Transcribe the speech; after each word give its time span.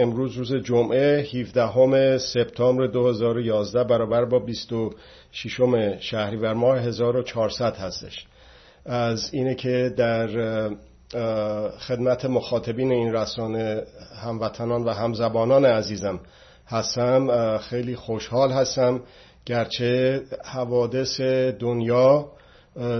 امروز 0.00 0.36
روز 0.36 0.54
جمعه 0.54 1.20
17 1.34 2.18
سپتامبر 2.18 2.86
2011 2.86 3.84
برابر 3.84 4.24
با 4.24 4.38
26 4.38 5.60
شهریور 6.00 6.54
ماه 6.54 6.78
1400 6.78 7.76
هستش. 7.76 8.26
از 8.86 9.34
اینه 9.34 9.54
که 9.54 9.94
در 9.96 10.28
خدمت 11.78 12.24
مخاطبین 12.24 12.92
این 12.92 13.12
رسانه 13.12 13.82
هموطنان 14.24 14.84
و 14.84 14.90
همزبانان 14.90 15.64
عزیزم 15.64 16.20
هستم. 16.68 17.58
خیلی 17.58 17.96
خوشحال 17.96 18.50
هستم. 18.50 19.00
گرچه 19.46 20.22
حوادث 20.44 21.20
دنیا 21.58 22.32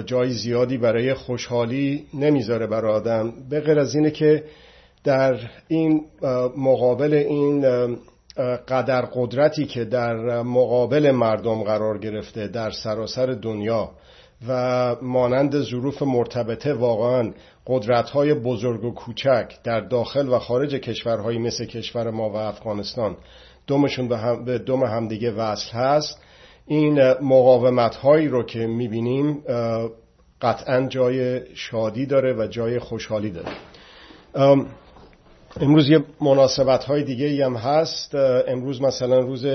جای 0.07 0.30
زیادی 0.30 0.79
برای 0.79 1.14
خوشحالی 1.14 2.07
نمی‌ذاره 2.14 2.67
برای 2.67 2.93
آدم. 2.93 3.32
به 3.51 3.61
غیر 3.61 3.79
از 3.79 3.95
اینه 3.95 4.11
که 4.11 4.45
در 5.05 5.39
این 5.69 6.05
مقابل 6.57 7.14
این 7.14 7.61
قدر 8.69 9.00
قدرتی 9.00 9.67
که 9.67 9.85
در 9.85 10.43
مقابل 10.43 11.11
مردم 11.11 11.63
قرار 11.63 11.99
گرفته 11.99 12.49
در 12.49 12.71
سراسر 12.71 13.27
دنیا 13.27 13.91
و 14.49 14.96
مانند 15.03 15.61
ظروف 15.61 16.03
مرتبطه 16.03 16.75
واقعا 16.75 17.32
قدرت 17.67 18.11
های 18.11 18.35
بزرگ 18.35 18.85
و 18.85 18.94
کوچک 18.94 19.55
در 19.64 19.81
داخل 19.81 20.29
و 20.29 20.39
خارج 20.39 20.75
کشورهایی 20.75 21.39
مثل 21.39 21.64
کشور 21.64 22.11
ما 22.11 22.30
و 22.30 22.36
افغانستان 22.36 23.17
دومشون 23.67 24.08
به, 24.08 24.19
هم، 24.19 24.44
به 24.44 24.58
دوم 24.58 24.85
همدیگه 24.85 25.30
وصل 25.30 25.72
هست. 25.72 26.19
این 26.67 27.03
مقاومت 27.13 27.94
هایی 27.94 28.29
رو 28.29 28.43
که 28.43 28.58
می‌بینیم 28.58 29.43
قطعا 30.43 30.86
جای 30.89 31.41
شادی 31.55 32.06
داره 32.06 32.33
و 32.33 32.47
جای 32.47 32.78
خوشحالی 32.78 33.30
داره. 33.30 33.53
امروز 35.56 35.91
یه 35.91 36.05
مناسبت 36.20 36.84
های 36.84 37.05
دیگه 37.05 37.45
هم 37.45 37.56
هست. 37.56 38.14
امروز 38.48 38.83
مثلا 38.83 39.19
روز 39.19 39.47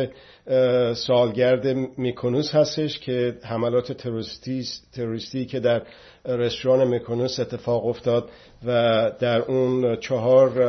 سالگرد 0.98 1.68
میکنوس 1.98 2.56
هستش 2.56 3.00
که 3.00 3.38
حملات 3.44 3.92
تروریستی, 3.92 4.64
تروریستی 4.94 5.46
که 5.46 5.60
در 5.60 5.82
رستوران 6.26 6.88
میکنوس 6.88 7.40
اتفاق 7.40 7.86
افتاد 7.86 8.30
و 8.66 9.12
در 9.20 9.42
اون 9.42 10.00
چهار 10.00 10.60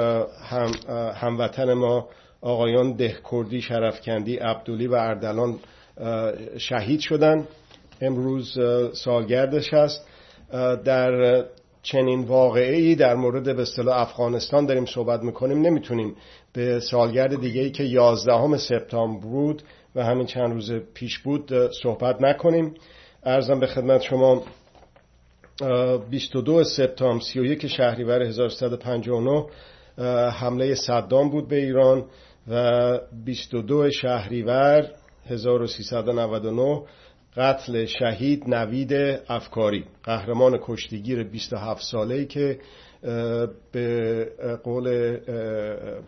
هم 0.45 0.71
هموطن 1.15 1.73
ما 1.73 2.09
آقایان 2.41 2.93
دهکردی 2.93 3.61
شرفکندی 3.61 4.37
عبدولی 4.37 4.87
و 4.87 4.95
اردلان 4.95 5.59
شهید 6.59 7.01
شدن. 7.01 7.49
امروز 8.01 8.59
سالگردش 8.93 9.75
هست. 9.75 10.07
در 10.85 11.45
چنین 11.87 12.25
واقعی 12.25 12.95
در 12.95 13.15
مورد 13.15 13.57
به 13.57 13.63
اصطلاح 13.63 14.01
افغانستان 14.01 14.67
داریم 14.67 14.87
صحبت 14.87 15.23
می‌کنیم 15.23 15.61
نمی‌تونیم 15.61 16.17
به 16.53 16.81
سالگرد 16.81 17.41
دیگه 17.41 17.61
ای 17.61 17.71
که 17.71 17.85
11 17.85 18.57
سپتامبر 18.57 19.21
بود 19.21 19.63
و 19.97 20.05
همین 20.05 20.27
چند 20.27 20.53
روز 20.53 20.73
پیش 20.73 21.19
بود 21.19 21.71
صحبت 21.83 22.23
نکنیم. 22.23 22.75
ارزم 23.25 23.61
به 23.61 23.67
خدمت 23.67 24.03
شما 24.03 24.43
22 26.11 26.65
سپتامبر 26.65 27.25
31 27.25 27.67
شهریور 27.67 28.23
1359 28.23 29.47
حمله 30.31 30.75
صدام 30.75 31.31
بود 31.31 31.49
به 31.49 31.57
ایران 31.57 32.05
و 32.49 32.99
22 33.25 33.91
شهریور 33.91 34.91
1399 35.27 36.83
قتل 37.37 37.85
شهید 37.85 38.45
نوید 38.49 38.93
افکاری 39.29 39.85
قهرمان 40.03 40.59
کشتیگیر 40.63 41.25
27 41.25 41.83
ساله‌ای 41.83 42.27
که 42.27 42.59
به 43.73 44.31
قول 44.65 45.17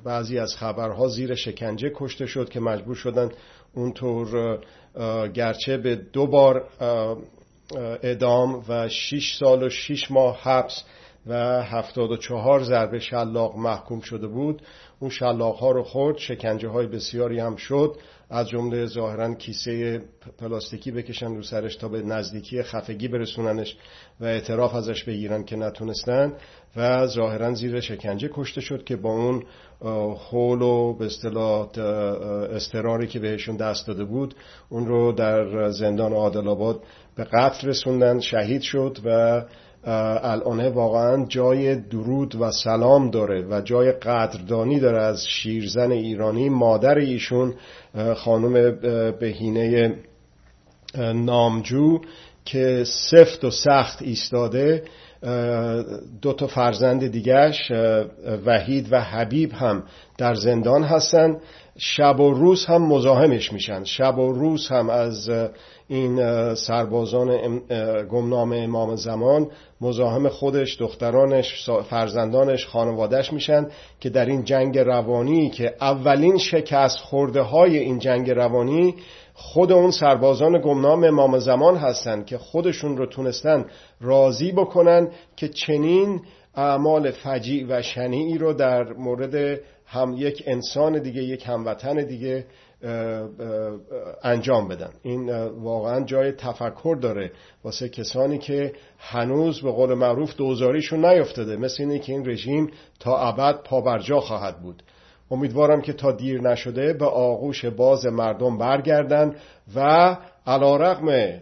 بعضی 0.05 0.39
از 0.39 0.57
خبرها 0.57 1.09
زیر 1.09 1.35
شکنجه 1.35 1.91
کشته 1.95 2.27
شد 2.27 2.49
که 2.49 2.61
مجبور 2.61 2.95
شدن 2.95 3.29
اونطور 3.75 4.59
گرچه 5.35 5.77
به 5.77 5.97
دو 5.97 6.27
بار 6.27 6.69
ادام 8.03 8.65
و 8.69 8.89
6 8.89 9.37
سال 9.41 9.63
و 9.63 9.71
6 9.71 10.11
ماه 10.11 10.41
حبس 10.43 10.83
و 11.27 11.63
74 11.63 12.63
ضربه 12.63 12.99
شلاق 12.99 13.57
محکوم 13.57 14.01
شده 14.01 14.27
بود. 14.27 14.63
اون 15.01 15.11
شلاق 15.11 15.57
ها 15.57 15.71
رو 15.71 15.83
خورد 15.83 16.19
شکنجه 16.19 16.69
های 16.69 16.87
بسیاری 16.87 17.39
هم 17.41 17.57
شد. 17.57 17.97
از 18.31 18.49
جمله 18.49 18.87
ظاهرا 18.87 19.35
کیسه 19.35 20.03
پلاستیکی 20.39 20.91
بکشن 20.91 21.35
رو 21.35 21.43
سرش 21.43 21.77
تا 21.77 21.89
به 21.89 22.03
نزدیکی 22.03 22.63
خفگی 22.63 23.09
برسوننش 23.09 23.77
و 24.21 24.25
اعتراف 24.25 24.75
ازش 24.75 25.05
بگیرن 25.05 25.45
که 25.45 25.57
نتونستن 25.57 26.33
و 26.77 27.07
ظاهرا 27.07 27.55
زیر 27.55 27.81
شکنجه 27.81 28.31
کشته 28.33 28.61
شد 28.61 28.85
که 28.85 28.97
با 28.97 29.13
اون 29.13 29.43
حول 30.31 30.63
و 30.63 30.97
به 30.99 31.07
اصطلاح 31.07 31.69
استراری 32.51 33.07
که 33.07 33.19
بهشون 33.19 33.57
دست 33.57 33.87
داده 33.87 34.05
بود 34.05 34.35
اون 34.69 34.87
رو 34.87 35.13
در 35.13 35.71
زندان 35.71 36.13
عادل 36.13 36.49
آباد 36.49 36.83
به 37.17 37.25
قتل 37.25 37.69
رسوندن 37.69 38.21
شهید 38.21 38.63
شد 38.63 38.99
و 39.05 39.43
الانه 39.85 40.71
واقعا 40.71 41.27
جای 41.27 41.75
درود 41.75 42.37
و 42.41 42.51
سلام 42.51 43.11
داره 43.11 43.47
و 43.51 43.61
جای 43.61 43.93
قدردانی 43.93 44.81
داره 44.81 45.03
از 45.03 45.27
شیرزن 45.29 45.93
ایرانی 45.93 46.49
مادر 46.49 46.99
ایشون 46.99 47.55
خانم 48.17 48.53
بهینه 49.21 49.95
نامجو 51.15 52.01
که 52.45 52.85
سفت 53.11 53.45
و 53.45 53.51
سخت 53.51 54.03
ایستاده 54.03 54.83
دو 56.23 56.33
تا 56.33 56.47
فرزند 56.47 57.07
دیگرش 57.07 57.73
وحید 58.47 58.93
و 58.93 59.01
حبیب 59.01 59.53
هم 59.53 59.83
در 60.19 60.35
زندان 60.35 60.85
هستن. 60.85 61.37
شب 61.81 62.21
و 62.21 62.33
روز 62.33 62.67
هم 62.67 62.83
مزاحمش 62.83 63.53
میشن. 63.53 63.85
شب 63.85 64.19
و 64.19 64.33
روز 64.33 64.69
هم 64.69 64.91
از 64.91 65.31
این 65.89 66.55
سربازان 66.55 67.59
گمنام 68.11 68.53
امام 68.53 68.97
زمان 68.97 69.51
مزاحم 69.81 70.29
خودش 70.29 70.77
دخترانش 70.81 71.71
فرزندانش 71.91 72.67
خانوادهش 72.67 73.33
میشن 73.33 73.67
که 74.01 74.11
در 74.11 74.27
این 74.27 74.45
جنگ 74.45 74.79
روانی 74.79 75.51
که 75.51 75.75
اولین 75.81 76.39
شکست 76.39 76.99
خورده 76.99 77.43
های 77.43 77.79
این 77.79 77.99
جنگ 77.99 78.31
روانی 78.31 78.95
خود 79.35 79.73
اون 79.73 79.91
سربازان 79.91 80.61
گمنام 80.61 81.05
امام 81.05 81.39
زمان 81.39 81.77
هستند 81.77 82.27
که 82.27 82.39
خودشون 82.39 82.97
رو 82.97 83.07
تونستن 83.07 83.65
راضی 84.01 84.53
بکنن 84.53 85.09
که 85.37 85.49
چنین 85.49 86.21
اعمال 86.55 87.11
فجیع 87.11 87.67
و 87.69 87.83
شنیعی 87.83 88.39
رو 88.39 88.53
در 88.53 88.93
مورد 88.93 89.61
هم 89.91 90.15
یک 90.17 90.43
انسان 90.47 91.03
دیگه 91.03 91.23
یک 91.23 91.47
هموطن 91.47 91.95
دیگه 91.95 92.47
انجام 94.23 94.69
بدن. 94.69 94.91
این 95.03 95.31
واقعا 95.47 96.05
جای 96.05 96.33
تفکر 96.33 96.99
داره 97.01 97.33
واسه 97.65 97.89
کسانی 97.89 98.39
که 98.39 98.73
هنوز 98.99 99.61
به 99.61 99.71
قول 99.71 99.95
معروف 99.95 100.37
دوزاریشون 100.37 101.05
نیفتاده 101.05 101.57
مثل 101.57 101.83
اینه 101.83 101.99
که 101.99 102.13
این 102.13 102.29
رژیم 102.29 102.71
تا 103.01 103.19
ابد 103.19 103.63
پابرجا 103.63 104.21
خواهد 104.21 104.63
بود. 104.63 104.83
امیدوارم 105.31 105.81
که 105.81 105.93
تا 105.93 106.13
دیر 106.13 106.41
نشده 106.41 106.93
به 106.93 107.07
آغوش 107.07 107.65
باز 107.65 108.07
مردم 108.07 108.59
برگردن 108.59 109.35
و 109.77 110.17
علا 110.47 110.77
رقم 110.77 111.39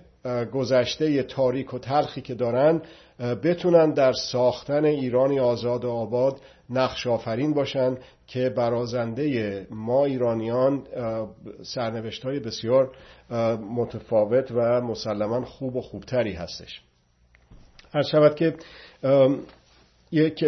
گذشته 0.52 1.22
تاریک 1.22 1.74
و 1.74 1.78
تلخی 1.78 2.20
که 2.20 2.34
دارن 2.34 2.82
بتونن 3.18 3.92
در 3.92 4.12
ساختن 4.12 4.84
ایرانی 4.84 5.40
آزاد 5.40 5.84
و 5.84 5.90
آباد 5.90 6.40
نقش 6.70 7.06
آفرین 7.06 7.54
باشن 7.54 7.98
که 8.26 8.48
برازنده 8.48 9.66
ما 9.70 10.04
ایرانیان 10.04 10.82
سرنوشت 11.62 12.24
های 12.24 12.40
بسیار 12.40 12.90
متفاوت 13.76 14.50
و 14.50 14.80
مسلما 14.80 15.44
خوب 15.44 15.76
و 15.76 15.80
خوبتری 15.80 16.32
هستش. 16.32 16.80
هر 17.94 18.02
شود 18.02 18.34
که 18.34 18.54
یک 20.12 20.44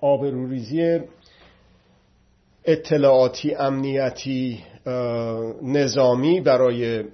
آبروریزی 0.00 1.00
اطلاعاتی 2.64 3.54
امنیتی 3.54 4.64
نظامی 5.62 6.40
برای 6.40 7.04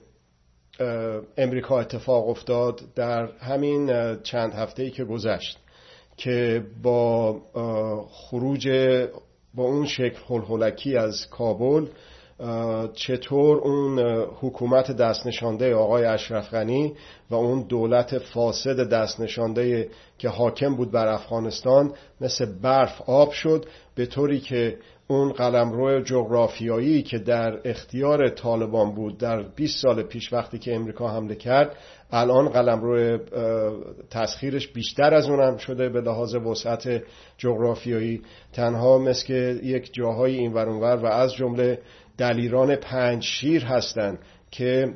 امریکا 1.37 1.81
اتفاق 1.81 2.29
افتاد 2.29 2.81
در 2.95 3.27
همین 3.27 4.17
چند 4.23 4.55
هفته 4.55 4.83
ای 4.83 4.91
که 4.91 5.05
گذشت 5.05 5.59
که 6.17 6.65
با 6.83 7.41
خروج 8.11 8.69
با 9.55 9.65
اون 9.65 9.87
شکل 9.87 10.19
هلهلکی 10.29 10.97
از 10.97 11.27
کابل 11.31 11.87
چطور 12.95 13.59
اون 13.59 13.99
حکومت 14.41 14.91
دست 14.93 15.27
نشانده 15.27 15.75
آقای 15.75 16.05
اشرف 16.05 16.51
غنی 16.51 16.95
و 17.31 17.35
اون 17.35 17.63
دولت 17.63 18.19
فاسد 18.19 18.89
دست 18.89 19.21
نشانده 19.21 19.89
که 20.19 20.29
حاکم 20.29 20.77
بود 20.77 20.91
بر 20.91 21.09
افغانستان 21.09 21.93
مثل 22.21 22.47
برف 22.63 23.03
آب 23.07 23.31
شد 23.31 23.67
به 23.95 24.07
طوری 24.07 24.41
که 24.41 24.79
اون 25.09 25.33
قلمرو 25.33 26.01
جغرافیایی 26.01 27.03
که 27.03 27.19
در 27.19 27.61
اختیار 27.65 28.29
طالبان 28.29 28.95
بود 28.95 29.19
در 29.19 29.43
20 29.43 29.83
سال 29.83 30.03
پیش 30.03 30.33
وقتی 30.33 30.59
که 30.59 30.75
امریکا 30.75 31.09
حمله 31.09 31.35
کرد 31.35 31.77
الان 32.11 32.49
قلمرو 32.49 33.19
تسخیرش 34.11 34.69
بیشتر 34.69 35.15
از 35.15 35.29
اونم 35.29 35.57
شده 35.57 35.89
به 35.89 36.01
لحاظ 36.01 36.35
وسعت 36.35 37.03
جغرافیایی. 37.39 38.23
تنها 38.53 38.99
مثل 38.99 39.33
یک 39.63 39.93
جاهای 39.93 40.37
این 40.37 40.53
ورانور 40.53 40.97
و 40.97 41.07
از 41.07 41.35
جمله 41.35 41.79
دلیران 42.19 42.77
پنج 42.77 43.23
شیر 43.23 43.65
هستند 43.65 44.19
که 44.51 44.95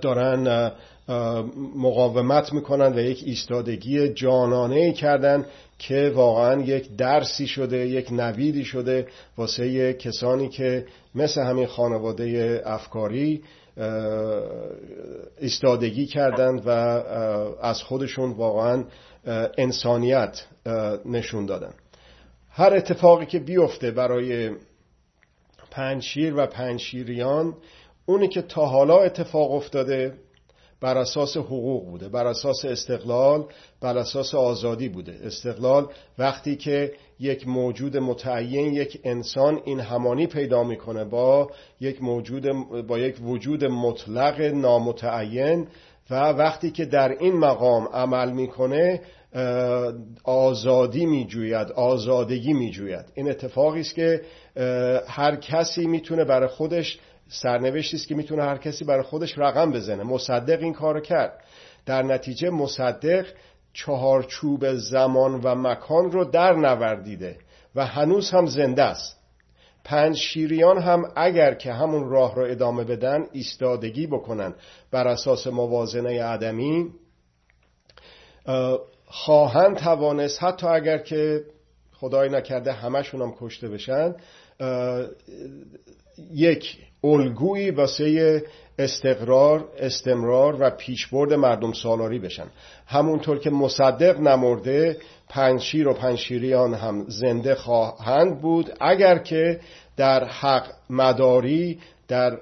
دارن 0.00 0.72
مقاومت 1.76 2.52
می‌کنن 2.52 2.92
و 2.92 2.98
یک 2.98 3.22
ایستادگی 3.26 4.08
جانانه 4.08 4.92
کردن 4.92 5.46
که 5.78 6.12
واقعا 6.14 6.60
یک 6.60 6.96
درسی 6.96 7.46
شده 7.46 7.86
یک 7.86 8.12
نویدی 8.12 8.64
شده 8.64 9.06
واسه 9.36 9.92
کسانی 9.92 10.48
که 10.48 10.86
مثل 11.14 11.42
همین 11.42 11.66
خانواده 11.66 12.62
افکاری 12.66 13.42
ایستادگی 15.40 16.06
کردند 16.06 16.62
و 16.66 16.70
از 17.62 17.82
خودشون 17.82 18.32
واقعا 18.32 18.84
انسانیت 19.58 20.44
نشون 21.04 21.46
دادن. 21.46 21.72
هر 22.50 22.74
اتفاقی 22.74 23.26
که 23.26 23.38
بیفته 23.38 23.90
برای 23.90 24.50
پنجشیر 25.70 26.34
و 26.36 26.46
پنجشیریان 26.46 27.56
اونی 28.06 28.28
که 28.28 28.42
تا 28.42 28.66
حالا 28.66 28.98
اتفاق 28.98 29.52
افتاده 29.52 30.14
بر 30.80 30.98
اساس 30.98 31.36
حقوق 31.36 31.84
بوده 31.84 32.08
بر 32.08 32.26
اساس 32.26 32.64
استقلال 32.64 33.44
بر 33.80 33.98
اساس 33.98 34.34
آزادی 34.34 34.88
بوده. 34.88 35.18
استقلال 35.24 35.86
وقتی 36.18 36.56
که 36.56 36.92
یک 37.18 37.48
موجود 37.48 37.96
متعین 37.96 38.74
یک 38.74 39.00
انسان 39.04 39.60
این 39.64 39.80
همانی 39.80 40.26
پیدا 40.26 40.64
می‌کنه 40.64 41.04
با 41.04 41.50
یک 41.80 42.02
موجود 42.02 42.46
با 42.86 42.98
یک 42.98 43.16
وجود 43.22 43.64
مطلق 43.64 44.40
نامتعین 44.40 45.66
و 46.10 46.14
وقتی 46.14 46.70
که 46.70 46.84
در 46.84 47.08
این 47.08 47.36
مقام 47.36 47.88
عمل 47.92 48.32
می‌کنه 48.32 49.00
آزادی 50.24 51.06
میجوید 51.06 51.72
آزادگی 51.72 52.52
میجوید. 52.52 53.04
این 53.14 53.30
اتفاقی 53.30 53.80
است 53.80 53.94
که 53.94 54.22
هر 55.08 55.36
کسی 55.36 55.86
می‌تونه 55.86 56.24
برای 56.24 56.48
خودش 56.48 56.98
سرنوشتی 57.28 57.96
است 57.96 58.08
که 58.08 58.14
می‌تونه 58.14 58.42
هر 58.42 58.56
کسی 58.56 58.84
برای 58.84 59.02
خودش 59.02 59.38
رقم 59.38 59.72
بزنه. 59.72 60.02
مصدق 60.02 60.62
این 60.62 60.72
کارو 60.72 61.00
کرد. 61.00 61.44
در 61.86 62.02
نتیجه 62.02 62.50
مصدق 62.50 63.26
چهارچوب 63.72 64.74
زمان 64.74 65.40
و 65.44 65.54
مکان 65.54 66.12
رو 66.12 66.24
در 66.24 66.52
نوردیده 66.52 67.36
و 67.74 67.86
هنوز 67.86 68.30
هم 68.30 68.46
زنده 68.46 68.82
است. 68.82 69.20
پنج 69.84 70.16
شیریان 70.16 70.78
هم 70.78 71.12
اگر 71.16 71.54
که 71.54 71.72
همون 71.72 72.10
راه 72.10 72.34
رو 72.34 72.42
ادامه 72.42 72.84
بدن 72.84 73.26
ایستادگی 73.32 74.06
بکنن 74.06 74.54
بر 74.90 75.08
اساس 75.08 75.46
موازنه 75.46 76.22
عدمی. 76.22 76.90
خواهند 79.10 79.76
توانست 79.76 80.42
حتی 80.42 80.66
اگر 80.66 80.98
که 80.98 81.44
خدای 81.92 82.28
نکرده 82.28 82.72
همشون 82.72 83.22
هم 83.22 83.34
کشته 83.40 83.68
بشن 83.68 84.14
یک 86.32 86.76
الگویی 87.04 87.70
واسه 87.70 88.42
استقرار 88.78 89.68
استمرار 89.78 90.56
و 90.60 90.70
پیشبرد 90.70 91.32
مردم 91.32 91.72
سالاری 91.72 92.18
بشن. 92.18 92.46
همونطور 92.86 93.38
که 93.38 93.50
مصدق 93.50 94.20
نمرده 94.20 94.96
پنشیر 95.28 95.88
و 95.88 95.94
پنشیریان 95.94 96.74
هم 96.74 97.04
زنده 97.08 97.54
خواهند 97.54 98.40
بود. 98.40 98.72
اگر 98.80 99.18
که 99.18 99.60
در 99.96 100.24
حق 100.24 100.66
مداری 100.90 101.80
در 102.08 102.36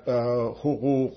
حقوق 0.60 1.12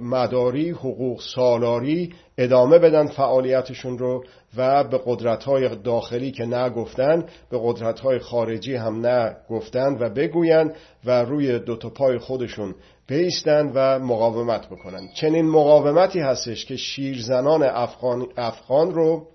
مداری 0.00 0.70
حقوق 0.70 1.20
سالاری 1.20 2.14
ادامه 2.38 2.78
بدن 2.78 3.06
فعالیتشون 3.06 3.98
رو 3.98 4.24
و 4.56 4.84
به 4.84 5.00
قدرت 5.06 5.44
های 5.44 5.76
داخلی 5.76 6.30
که 6.30 6.46
نگفتن 6.46 7.24
به 7.50 7.60
قدرت 7.62 8.00
های 8.00 8.18
خارجی 8.18 8.74
هم 8.74 9.06
نگفتن 9.06 9.96
و 10.00 10.10
بگوین 10.10 10.72
و 11.04 11.24
روی 11.24 11.58
دوتا 11.58 11.90
پای 11.90 12.18
خودشون 12.18 12.74
بیستن 13.06 13.72
و 13.74 13.98
مقاومت 13.98 14.66
بکنن. 14.66 15.08
چنین 15.14 15.48
مقاومتی 15.48 16.20
هستش 16.20 16.64
که 16.64 16.76
شیرزنان 16.76 17.62
افغان, 17.62 18.26
افغان 18.36 18.94
رو 18.94 19.26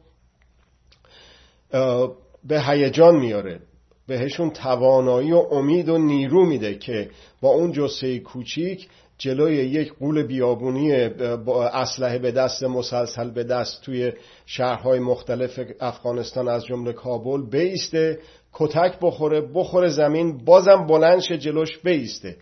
به 2.44 2.62
هیجان 2.62 3.16
میاره. 3.16 3.60
بهشون 4.08 4.50
توانایی 4.50 5.32
و 5.32 5.38
امید 5.52 5.90
و 5.90 5.98
نیرو 5.98 6.46
میده 6.46 6.76
که 6.76 7.10
با 7.42 7.50
اون 7.50 7.72
جسه 7.72 8.20
کوچیک 8.20 8.88
جلوی 9.20 9.56
یک 9.56 9.94
قول 9.94 10.24
بیابونی 10.24 11.10
با 11.46 11.68
اسلحه 11.68 12.18
به 12.18 12.32
دست 12.32 12.64
مسلسل 12.64 13.30
به 13.32 13.44
دست 13.44 13.82
توی 13.82 14.12
شهرهای 14.46 15.00
مختلف 15.00 15.60
افغانستان 15.80 16.48
از 16.48 16.66
جمله 16.66 16.94
کابل 16.94 17.50
بیسته 17.50 18.20
کتک 18.54 18.98
بخوره 19.02 19.42
بخوره 19.54 19.90
زمین 19.90 20.38
بازم 20.46 20.88
بلندش 20.88 21.32
جلوش 21.32 21.78
بیسته. 21.78 22.36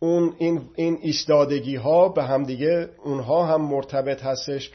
اون 0.00 0.34
این, 0.38 0.60
این 0.76 0.98
ایستادگی 1.02 1.76
ها 1.76 2.08
به 2.08 2.24
همدیگه 2.24 2.88
اونها 3.04 3.46
هم 3.46 3.62
مرتبط 3.62 4.22
هستش. 4.22 4.70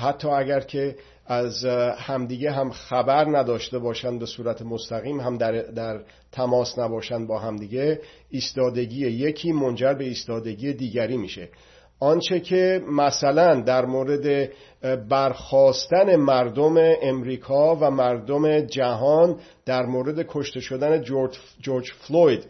حتی 0.00 0.28
اگر 0.28 0.60
که 0.60 0.96
از 1.28 1.64
همدیگه 1.98 2.50
هم 2.50 2.70
خبر 2.70 3.38
نداشته 3.38 3.78
باشند 3.78 4.20
به 4.20 4.26
صورت 4.26 4.62
مستقیم 4.62 5.20
هم 5.20 5.36
در, 5.36 5.52
در 5.52 6.00
تماس 6.32 6.78
نباشند 6.78 7.28
با 7.28 7.38
همدیگه 7.38 8.00
ایستادگی 8.30 9.06
یکی 9.06 9.52
منجر 9.52 9.94
به 9.94 10.04
ایستادگی 10.04 10.72
دیگری 10.72 11.16
میشه. 11.16 11.48
آنچه 12.00 12.40
که 12.40 12.82
مثلا 12.90 13.60
در 13.60 13.84
مورد 13.84 14.50
برخواستن 15.08 16.16
مردم 16.16 16.74
امریکا 17.02 17.76
و 17.76 17.90
مردم 17.90 18.60
جهان 18.60 19.36
در 19.66 19.86
مورد 19.86 20.26
کشته 20.28 20.60
شدن 20.60 21.02
جورج, 21.62 21.92
فلوید 21.98 22.46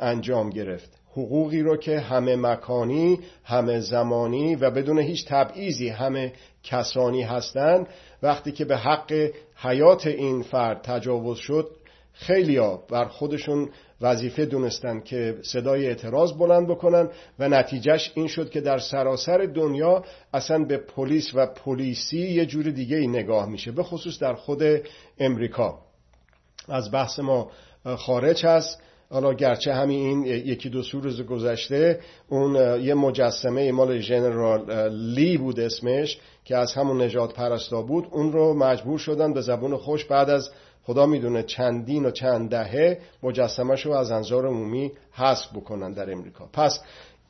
انجام 0.00 0.50
گرفت. 0.50 1.05
حقوقی 1.16 1.62
رو 1.62 1.76
که 1.76 2.00
همه 2.00 2.36
مکانی 2.36 3.20
همه 3.44 3.80
زمانی 3.80 4.56
و 4.56 4.70
بدون 4.70 4.98
هیچ 4.98 5.26
تبعیضی 5.26 5.88
همه 5.88 6.32
کسانی 6.62 7.22
هستند 7.22 7.86
وقتی 8.22 8.52
که 8.52 8.64
به 8.64 8.76
حق 8.76 9.30
حیات 9.56 10.06
این 10.06 10.42
فرد 10.42 10.82
تجاوز 10.82 11.38
شد 11.38 11.70
خیلی 12.12 12.56
ها 12.56 12.82
بر 12.90 13.04
خودشون 13.04 13.68
وظیفه 14.00 14.44
دونستن 14.44 15.00
که 15.00 15.38
صدای 15.42 15.86
اعتراض 15.86 16.32
بلند 16.32 16.68
بکنن 16.68 17.08
و 17.38 17.48
نتیجهش 17.48 18.12
این 18.14 18.26
شد 18.26 18.50
که 18.50 18.60
در 18.60 18.78
سراسر 18.78 19.38
دنیا 19.38 20.04
اصلا 20.34 20.64
به 20.64 20.76
پلیس 20.76 21.30
و 21.34 21.46
پلیسی 21.46 22.18
یه 22.18 22.46
جور 22.46 22.64
دیگه 22.64 22.96
نگاه 22.96 23.48
میشه 23.48 23.72
به 23.72 23.82
خصوص 23.82 24.18
در 24.18 24.34
خود 24.34 24.62
امریکا. 25.18 25.78
از 26.68 26.90
بحث 26.90 27.18
ما 27.18 27.50
خارج 27.96 28.46
هست. 28.46 28.82
حالا 29.10 29.34
گرچه 29.34 29.74
همین 29.74 29.98
این 29.98 30.24
یکی 30.26 30.70
دو 30.70 30.82
سو 30.82 31.00
روز 31.00 31.22
گذشته 31.22 32.00
اون 32.28 32.80
یه 32.80 32.94
مجسمه 32.94 33.72
مال 33.72 33.98
ژنرال 33.98 34.88
لی 34.88 35.38
بود 35.38 35.60
اسمش 35.60 36.18
که 36.44 36.56
از 36.56 36.74
همون 36.74 37.02
نجات 37.02 37.34
پرستا 37.34 37.82
بود. 37.82 38.06
اون 38.10 38.32
رو 38.32 38.54
مجبور 38.54 38.98
شدن 38.98 39.32
به 39.32 39.40
زبون 39.40 39.76
خوش 39.76 40.04
بعد 40.04 40.30
از 40.30 40.50
خدا 40.84 41.06
می‌دونه 41.06 41.42
چندین 41.42 42.06
و 42.06 42.10
چند 42.10 42.50
دهه 42.50 42.98
مجسمه 43.22 43.74
رو 43.74 43.92
از 43.92 44.10
انظار 44.10 44.46
عمومی 44.46 44.92
حذف 45.12 45.56
بکنن 45.56 45.92
در 45.92 46.12
امریکا. 46.12 46.48
پس 46.52 46.80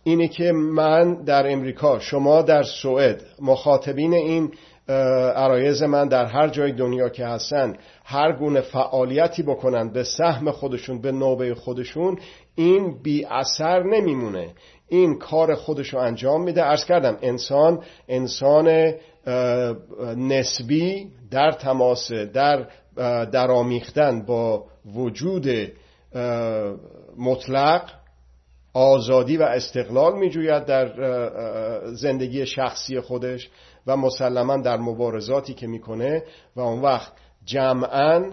اینه 0.05 0.29
که 0.29 0.53
من 0.53 1.15
در 1.15 1.53
امریکا 1.53 1.99
شما 1.99 2.43
در 2.43 2.63
سوئد 2.63 3.23
مخاطبین 3.41 4.15
این 4.15 4.53
عرایز 4.89 5.83
من 5.83 6.09
در 6.09 6.25
هر 6.25 6.49
جای 6.49 6.73
دنیا 6.73 7.09
که 7.09 7.27
هستن 7.27 7.77
هر 8.05 8.33
گونه 8.33 8.61
فعالیتی 8.61 9.43
بکنن 9.43 9.93
به 9.93 10.03
سهم 10.03 10.51
خودشون 10.51 11.01
به 11.01 11.13
نوبه 11.13 11.55
خودشون 11.55 12.19
این 12.55 13.03
بی 13.03 13.25
اثر 13.25 13.83
نمیمونه. 13.83 14.49
این 14.89 15.19
کار 15.19 15.55
خودشو 15.55 15.99
انجام 15.99 16.45
میده. 16.45 16.67
ارز 16.67 16.85
کردم 16.85 17.19
انسان 17.23 17.83
انسان 18.09 18.95
نسبی 20.17 21.07
در 21.31 21.53
تماس 21.53 22.13
در 22.13 22.67
درامیختن 23.25 24.23
با 24.23 24.65
وجود 24.95 25.73
مطلق 27.19 27.83
آزادی 28.77 29.37
و 29.37 29.43
استقلال 29.43 30.19
میجوید 30.19 30.65
در 30.65 30.93
زندگی 31.93 32.47
شخصی 32.47 33.01
خودش 33.01 33.51
و 33.87 33.97
مسلما 33.97 34.57
در 34.57 34.77
مبارزاتی 34.77 35.55
که 35.55 35.67
می‌کنه 35.67 36.23
و 36.57 36.61
اون 36.61 36.83
وقت 36.83 37.13
جمعا 37.45 38.33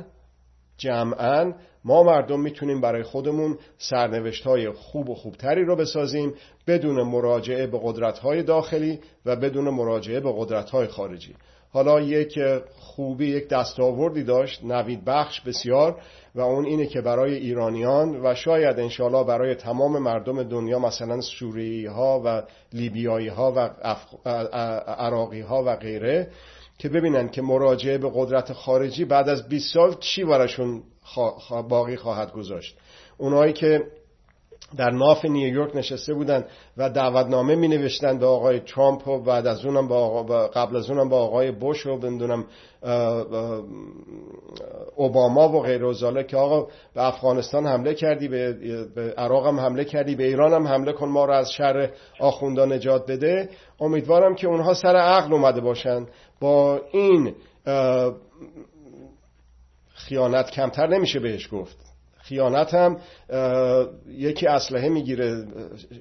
جمعا 0.78 1.54
ما 1.86 2.04
مردم 2.04 2.40
می‌تونیم 2.40 2.82
برای 2.82 3.04
خودمون 3.04 3.58
سرنوشت 3.78 4.48
های 4.48 4.72
خوب 4.72 5.10
و 5.10 5.16
خوبتری 5.16 5.66
رو 5.66 5.76
بسازیم 5.76 6.34
بدون 6.68 7.04
مراجعه 7.04 7.68
به 7.68 7.80
قدرت 7.84 8.20
های 8.20 8.44
داخلی 8.44 9.00
و 9.26 9.36
بدون 9.36 9.70
مراجعه 9.70 10.20
به 10.20 10.34
قدرت 10.38 10.70
های 10.70 10.88
خارجی. 10.88 11.36
حالا 11.74 12.02
یک 12.02 12.40
خوبی 12.80 13.28
یک 13.28 13.48
دستاوردی 13.48 14.24
داشت 14.24 14.64
نوید 14.64 15.06
بخش 15.06 15.42
بسیار 15.42 16.02
و 16.36 16.42
اون 16.42 16.66
اینه 16.66 16.86
که 16.86 17.02
برای 17.02 17.36
ایرانیان 17.36 18.26
و 18.26 18.36
شاید 18.36 18.80
انشالله 18.80 19.24
برای 19.24 19.56
تمام 19.56 20.00
مردم 20.00 20.44
دنیا 20.44 20.80
مثلا 20.80 21.22
سوریی 21.22 21.86
ها 21.86 22.22
و 22.26 22.44
لیبیایی 22.74 23.28
ها 23.28 23.54
و 23.56 23.70
عراقی 24.88 25.42
ها 25.42 25.64
و 25.66 25.76
غیره 25.76 26.28
که 26.78 26.90
ببینن 26.90 27.30
که 27.30 27.42
مراجعه 27.42 27.98
به 27.98 28.12
قدرت 28.16 28.54
خارجی 28.54 29.06
بعد 29.06 29.30
از 29.30 29.48
20 29.50 29.74
سال 29.74 29.96
چی 30.00 30.24
براشون 30.24 30.84
باقی 31.70 31.96
خواهد 31.96 32.32
گذاشت. 32.32 32.78
اونایی 33.18 33.54
که 33.54 33.84
در 34.78 34.90
ناف 34.90 35.26
نیویورک 35.26 35.76
نشسته 35.76 36.14
بودن 36.14 36.46
و 36.78 36.90
دعوتنامه 36.90 37.56
می 37.56 37.68
نوشتن 37.68 38.20
به 38.20 38.26
آقای 38.26 38.60
ترامپ 38.60 39.08
و 39.08 39.24
بعد 39.24 39.48
از 39.48 39.66
اونم 39.66 39.88
با 39.88 40.24
قبل 40.54 40.76
از 40.76 40.90
اونم 40.90 41.10
با 41.10 41.18
آقای 41.18 41.52
بوش 41.52 41.86
و 41.86 41.98
بندونم 41.98 42.46
اوباما 44.96 45.50
و 45.50 45.62
غیر 45.62 46.24
که 46.24 46.38
آقا 46.38 46.68
به 46.96 47.08
افغانستان 47.08 47.66
حمله 47.66 47.94
کردی 47.94 48.28
به 48.28 49.14
عراق 49.18 49.48
هم 49.48 49.60
حمله 49.60 49.86
کردی 49.86 50.16
به 50.16 50.24
ایران 50.24 50.54
هم 50.54 50.68
حمله 50.68 50.94
کن 50.94 51.08
ما 51.08 51.26
رو 51.26 51.34
از 51.34 51.52
شر 51.52 51.90
آخوندا 52.20 52.66
نجات 52.66 53.12
بده. 53.12 53.50
امیدوارم 53.80 54.36
که 54.36 54.48
اونها 54.48 54.74
سر 54.74 54.96
عقل 54.96 55.34
اومده 55.34 55.62
باشن. 55.62 56.08
با 56.40 56.82
این 56.92 57.36
خیانت 59.94 60.52
کمتر 60.52 60.88
نمیشه 60.88 61.20
بهش 61.20 61.50
گفت. 61.52 61.93
خیانت 62.24 62.74
هم 62.74 62.98
یکی 64.08 64.48
اسلحه 64.48 64.90
می‌گیره 64.90 65.46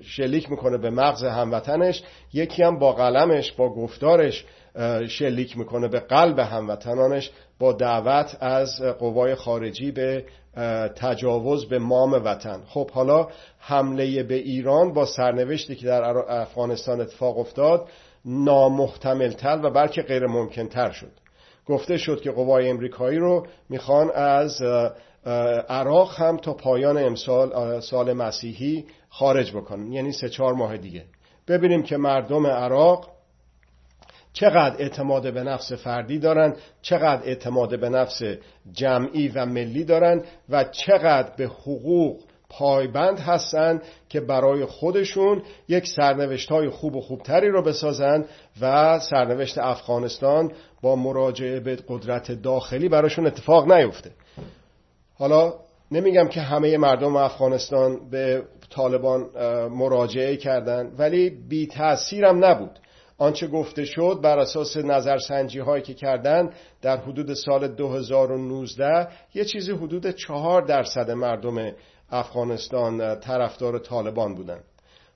شلیک 0.03 0.51
می‌کنه 0.51 0.79
به 0.79 0.91
مغز 0.91 1.25
هموطنش 1.25 2.03
یکی 2.33 2.63
هم 2.63 2.79
با 2.79 2.93
قلمش 2.93 3.53
با 3.53 3.75
گفتارش 3.75 4.45
شلیک 5.09 5.59
می‌کنه 5.59 5.89
به 5.89 6.01
قلب 6.01 6.39
هموطنانش 6.39 7.31
با 7.59 7.73
دعوت 7.73 8.37
از 8.41 8.83
قوای 8.83 9.35
خارجی 9.35 9.91
به 9.91 10.25
تجاوز 10.97 11.69
به 11.69 11.79
مام 11.79 12.13
وطن. 12.13 12.61
خب 12.69 12.91
حالا 12.91 13.29
حمله 13.59 14.23
به 14.23 14.35
ایران 14.35 14.93
با 14.93 15.07
سرنوشتی 15.07 15.77
که 15.77 15.87
در 15.87 16.03
افغانستان 16.29 17.01
اتفاق 17.01 17.39
افتاد 17.39 17.89
نامحتملتر 18.25 19.61
و 19.63 19.71
بلکه 19.71 20.03
غیر 20.03 20.27
ممکنتر 20.27 20.91
شد. 20.91 21.11
گفته 21.67 21.97
شد 21.97 22.21
که 22.21 22.31
قوای 22.31 22.69
امریکایی 22.69 23.19
رو 23.19 23.47
می‌خوان 23.69 24.11
از 24.11 24.63
عراق 25.69 26.21
هم 26.21 26.37
تا 26.37 26.55
پایان 26.55 26.99
امسال 26.99 27.81
سال 27.81 28.13
مسیحی 28.13 28.85
خارج 29.09 29.57
بکنن. 29.57 29.93
یعنی 29.93 30.13
سه 30.13 30.29
چهار 30.29 30.55
ماه 30.55 30.77
دیگه. 30.77 31.05
ببینیم 31.49 31.83
که 31.83 31.97
مردم 31.97 32.47
عراق 32.47 33.09
چقدر 34.33 34.77
اعتماد 34.79 35.35
به 35.35 35.43
نفس 35.43 35.73
فردی 35.73 36.19
دارن 36.19 36.57
چقدر 36.83 37.23
اعتماد 37.25 37.81
به 37.81 37.89
نفس 37.89 38.23
جمعی 38.73 39.29
و 39.29 39.47
ملی 39.47 39.85
دارن 39.85 40.23
و 40.49 40.65
چقدر 40.65 41.33
به 41.37 41.45
حقوق 41.45 42.21
پایبند 42.49 43.21
هستند 43.21 43.83
که 44.09 44.21
برای 44.21 44.65
خودشون 44.65 45.43
یک 45.69 45.87
سرنوشت 45.87 46.51
های 46.51 46.69
خوب 46.69 46.97
و 46.97 47.01
خوبتری 47.01 47.49
رو 47.49 47.63
بسازن 47.63 48.25
و 48.61 48.99
سرنوشت 48.99 49.59
افغانستان 49.59 50.53
با 50.83 50.97
مراجعه 50.97 51.61
به 51.61 51.79
قدرت 51.89 52.33
داخلی 52.33 52.89
براشون 52.89 53.27
اتفاق 53.27 53.73
نیفته. 53.73 54.11
حالا 55.23 55.55
نمیگم 55.91 56.29
که 56.29 56.41
همه 56.41 56.77
مردم 56.79 57.17
افغانستان 57.17 58.11
به 58.11 58.43
طالبان 58.71 59.31
مراجعه 59.69 60.37
کردند 60.37 61.01
ولی 61.01 61.31
بی 61.31 61.67
تأثیرم 61.67 62.45
نبود. 62.45 62.79
آنچه 63.19 63.47
گفته 63.47 63.85
شد 63.85 64.21
بر 64.23 64.39
اساس 64.39 64.77
نظرسنجی 64.77 65.59
هایی 65.59 65.83
که 65.83 65.95
کردن 65.95 66.51
در 66.83 66.97
حدود 66.97 67.35
سال 67.35 67.69
2019 67.69 69.09
یه 69.35 69.45
چیزی 69.45 69.73
حدود 69.73 70.11
چهار 70.11 70.63
درصد 70.63 71.11
مردم 71.11 71.73
افغانستان 72.11 73.21
طرفدار 73.21 73.79
طالبان 73.79 74.35
بودن. 74.35 74.61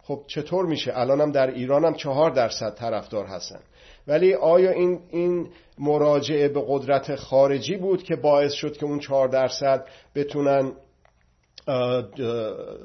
خب 0.03 0.21
چطور 0.27 0.67
میشه؟ 0.67 0.99
الانم 0.99 1.33
در 1.33 1.51
ایران 1.51 1.85
هم 1.85 1.95
چهار 1.95 2.31
درصد 2.31 2.75
طرفدار 2.75 3.27
هستن. 3.27 3.61
ولی 4.09 4.35
آیا 4.35 4.71
این, 4.71 5.01
این 5.11 5.49
مراجعه 5.79 6.49
به 6.49 6.65
قدرت 6.69 7.17
خارجی 7.17 7.77
بود 7.77 8.03
که 8.03 8.17
باعث 8.17 8.53
شد 8.53 8.77
که 8.77 8.87
اون 8.87 8.99
چهار 8.99 9.29
درصد 9.29 9.87
بتونن 10.15 10.73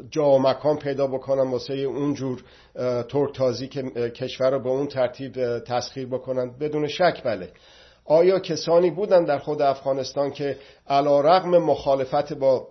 جا 0.09 0.29
و 0.29 0.39
مکان 0.39 0.77
پیدا 0.77 1.07
بکنن 1.07 1.51
واسه 1.51 1.73
اونجور 1.73 2.43
ترکتازی 3.09 3.67
که 3.67 3.81
کشور 4.09 4.51
رو 4.51 4.59
به 4.59 4.69
اون 4.69 4.87
ترتیب 4.87 5.59
تسخیر 5.59 6.07
بکنن؟ 6.07 6.51
بدون 6.59 6.87
شک 6.87 7.21
بله. 7.23 7.49
آیا 8.05 8.39
کسانی 8.39 8.91
بودن 8.91 9.23
در 9.25 9.37
خود 9.37 9.61
افغانستان 9.61 10.31
که 10.31 10.57
علا 10.87 11.21
رغم 11.21 11.57
مخالفت 11.57 12.33
با 12.33 12.67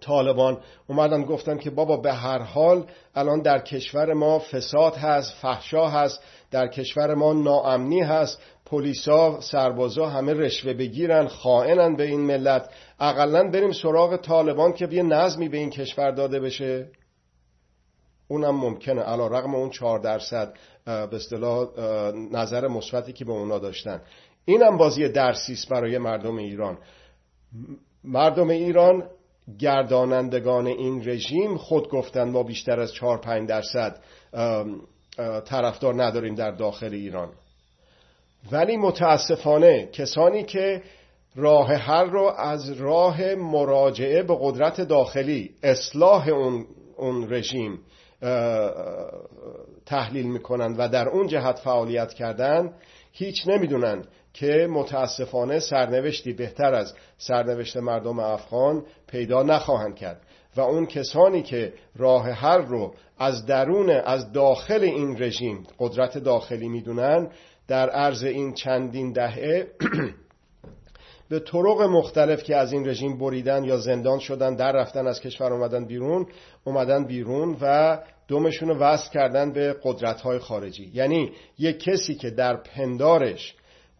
طالبان 0.00 0.58
اومدن 0.86 1.24
گفتن 1.24 1.58
که 1.58 1.70
بابا 1.70 1.96
به 1.96 2.12
هر 2.12 2.38
حال 2.38 2.86
الان 3.14 3.42
در 3.42 3.58
کشور 3.58 4.12
ما 4.12 4.38
فساد 4.38 4.96
هست 4.96 5.32
فحشا 5.42 5.88
هست 5.88 6.22
در 6.50 6.68
کشور 6.68 7.14
ما 7.14 7.32
ناامنی 7.32 8.00
هست 8.00 8.38
پلیسا 8.66 9.40
سربازا 9.40 10.06
همه 10.06 10.34
رشوه 10.34 10.72
بگیرن 10.72 11.26
خائنن 11.26 11.96
به 11.96 12.04
این 12.04 12.20
ملت. 12.20 12.70
اقلا 13.00 13.50
بریم 13.50 13.72
سراغ 13.72 14.16
طالبان 14.16 14.72
که 14.72 14.88
یه 14.90 15.02
نظمی 15.02 15.48
به 15.48 15.56
این 15.56 15.70
کشور 15.70 16.10
داده 16.10 16.40
بشه. 16.40 16.90
اونم 18.28 18.56
ممکنه 18.56 19.02
علا 19.02 19.26
رقم 19.26 19.54
اون 19.54 19.70
چهار 19.70 19.98
درصد 19.98 20.54
به 20.84 21.16
اصطلاح 21.16 21.68
نظر 22.32 22.68
مثبتی 22.68 23.12
که 23.12 23.24
به 23.24 23.32
اونا 23.32 23.58
داشتن. 23.58 24.02
اینم 24.44 24.76
بازی 24.76 25.08
درسیست 25.08 25.68
برای 25.68 25.98
مردم 25.98 26.36
ایران. 26.36 26.78
مردم 28.04 28.50
ایران 28.50 29.10
گردانندگان 29.58 30.66
این 30.66 31.08
رژیم 31.08 31.56
خود 31.56 31.88
گفتن 31.88 32.30
ما 32.30 32.42
بیشتر 32.42 32.80
از 32.80 32.94
4 32.94 33.18
5 33.18 33.48
درصد 33.48 34.00
طرفدار 35.44 36.02
نداریم 36.04 36.34
در 36.34 36.50
داخل 36.50 36.92
ایران. 36.94 37.32
ولی 38.52 38.76
متاسفانه 38.76 39.86
کسانی 39.86 40.44
که 40.44 40.82
راه 41.36 41.72
حل 41.74 42.10
رو 42.10 42.32
از 42.36 42.70
راه 42.70 43.34
مراجعه 43.34 44.22
به 44.22 44.36
قدرت 44.40 44.80
داخلی 44.80 45.50
اصلاح 45.62 46.28
اون, 46.28 46.66
اون 46.96 47.32
رژیم 47.32 47.78
تحلیل 49.86 50.26
می‌کنن 50.26 50.76
و 50.76 50.88
در 50.88 51.08
اون 51.08 51.26
جهت 51.26 51.58
فعالیت 51.58 52.14
کردن 52.14 52.72
هیچ 53.12 53.48
نمی‌دونن 53.48 54.04
که 54.38 54.68
متاسفانه 54.70 55.58
سرنوشتی 55.58 56.32
بهتر 56.32 56.74
از 56.74 56.94
سرنوشت 57.18 57.76
مردم 57.76 58.18
افغان 58.18 58.84
پیدا 59.06 59.42
نخواهند 59.42 59.96
کرد 59.96 60.20
و 60.56 60.60
اون 60.60 60.86
کسانی 60.86 61.42
که 61.42 61.72
راه 61.96 62.30
حل 62.30 62.62
رو 62.62 62.94
از 63.18 63.46
درون 63.46 63.90
از 63.90 64.32
داخل 64.32 64.82
این 64.82 65.22
رژیم 65.22 65.66
قدرت 65.78 66.18
داخلی 66.18 66.68
می‌دونن 66.68 67.28
در 67.68 67.90
عرض 67.90 68.24
این 68.24 68.54
چندین 68.54 69.12
دهه 69.12 69.66
به 71.30 71.40
طرق 71.40 71.82
مختلف 71.82 72.42
که 72.42 72.56
از 72.56 72.72
این 72.72 72.88
رژیم 72.88 73.18
بریدن 73.18 73.64
یا 73.64 73.76
زندان 73.76 74.18
شدن 74.18 74.54
در 74.54 74.72
رفتن 74.72 75.06
از 75.06 75.20
کشور 75.20 75.52
اومدن 75.52 75.84
بیرون 75.84 76.26
اومدن 76.64 77.04
بیرون 77.04 77.56
و 77.60 77.98
دومشون 78.28 78.68
رو 78.68 78.78
وصل 78.78 79.10
کردن 79.10 79.52
به 79.52 79.76
قدرت 79.82 80.20
های 80.20 80.38
خارجی. 80.38 80.90
یعنی 80.94 81.32
یک 81.58 81.80
کسی 81.80 82.14
که 82.14 82.30
در 82.30 82.56
پندارش 82.56 83.54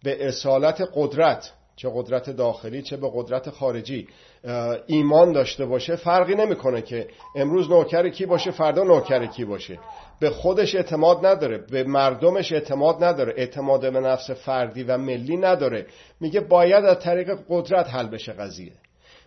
به 0.09 0.29
اصالت 0.29 0.89
قدرت 0.95 1.53
چه 1.77 1.91
قدرت 1.95 2.31
داخلی 2.31 2.83
چه 2.83 2.97
به 2.97 3.11
قدرت 3.15 3.51
خارجی 3.51 4.09
ایمان 4.87 5.33
داشته 5.33 5.67
باشه 5.67 5.97
فرقی 5.97 6.35
نمی‌کنه 6.35 6.83
که 6.83 7.09
امروز 7.35 7.71
نوکر 7.71 8.09
کی 8.09 8.27
باشه 8.27 8.51
فردا 8.51 8.83
نوکر 8.83 9.27
کی 9.27 9.45
باشه. 9.45 9.79
به 10.21 10.31
خودش 10.31 10.75
اعتماد 10.75 11.27
نداره 11.27 11.59
به 11.59 11.85
مردمش 11.85 12.53
اعتماد 12.53 13.05
نداره 13.05 13.35
اعتماد 13.37 13.93
به 13.93 14.01
نفس 14.01 14.31
فردی 14.31 14.83
و 14.83 14.99
ملی 14.99 15.37
نداره. 15.37 15.87
میگه 16.21 16.41
باید 16.41 16.85
از 16.85 16.99
طریق 16.99 17.39
قدرت 17.49 17.95
حل 17.95 18.07
بشه 18.09 18.33
قضیه. 18.33 18.73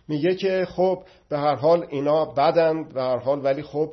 میگه 0.08 0.34
که 0.34 0.64
خب 0.64 1.02
به 1.28 1.38
هر 1.38 1.54
حال 1.54 1.86
اینا 1.90 2.24
بدن 2.24 2.88
به 2.88 3.02
هر 3.02 3.18
حال 3.18 3.44
ولی 3.44 3.62
خب 3.62 3.90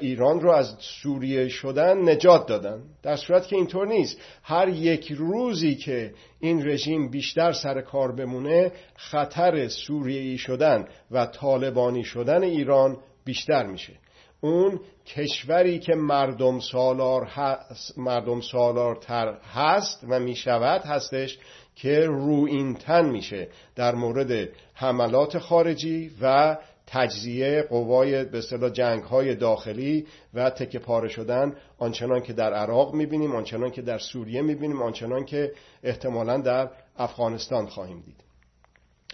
ایران 0.00 0.40
رو 0.40 0.50
از 0.50 0.76
سوریه 0.78 1.48
شدن 1.48 2.08
نجات 2.08 2.46
دادن. 2.46 2.82
در 3.02 3.16
صورت 3.16 3.46
که 3.46 3.56
اینطور 3.56 3.86
نیست. 3.86 4.20
هر 4.42 4.68
یک 4.68 5.12
روزی 5.12 5.74
که 5.74 6.14
این 6.40 6.68
رژیم 6.68 7.10
بیشتر 7.10 7.52
سر 7.52 7.80
کار 7.80 8.12
بمونه 8.12 8.72
خطر 8.96 9.68
سوریهی 9.68 10.38
شدن 10.38 10.88
و 11.10 11.26
طالبانی 11.26 12.04
شدن 12.04 12.42
ایران 12.42 12.96
بیشتر 13.24 13.66
میشه. 13.66 13.92
اون 14.40 14.80
کشوری 15.06 15.78
که 15.78 15.94
مردم 15.94 16.60
سالار 16.60 17.24
هست 17.24 17.98
مردم 17.98 18.40
سالارتر 18.40 19.34
هست 19.54 20.04
و 20.08 20.20
می‌شود 20.20 20.80
هستش 20.80 21.38
که 21.76 22.06
رو 22.06 22.74
تن 22.74 23.10
میشه 23.10 23.48
در 23.76 23.94
مورد 23.94 24.48
حملات 24.74 25.38
خارجی 25.38 26.10
و 26.22 26.56
تجزیه 26.92 27.62
قوای 27.62 28.24
به 28.24 28.38
اصطلاح 28.38 28.70
جنگ 28.70 29.02
های 29.02 29.34
داخلی 29.34 30.06
و 30.34 30.50
تکه 30.50 30.78
پاره 30.78 31.08
شدن 31.08 31.56
آنچنان 31.78 32.20
که 32.22 32.32
در 32.32 32.52
عراق 32.52 32.94
می‌بینیم 32.94 33.34
آنچنان 33.34 33.70
که 33.70 33.82
در 33.82 33.98
سوریه 33.98 34.42
می‌بینیم 34.42 34.82
آنچنان 34.82 35.24
که 35.24 35.52
احتمالا 35.82 36.36
در 36.38 36.70
افغانستان 36.96 37.66
خواهیم 37.66 38.00
دید. 38.00 38.24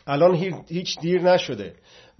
الان 0.06 0.34
هیچ 0.68 0.98
دیر 1.00 1.22
نشده. 1.22 1.74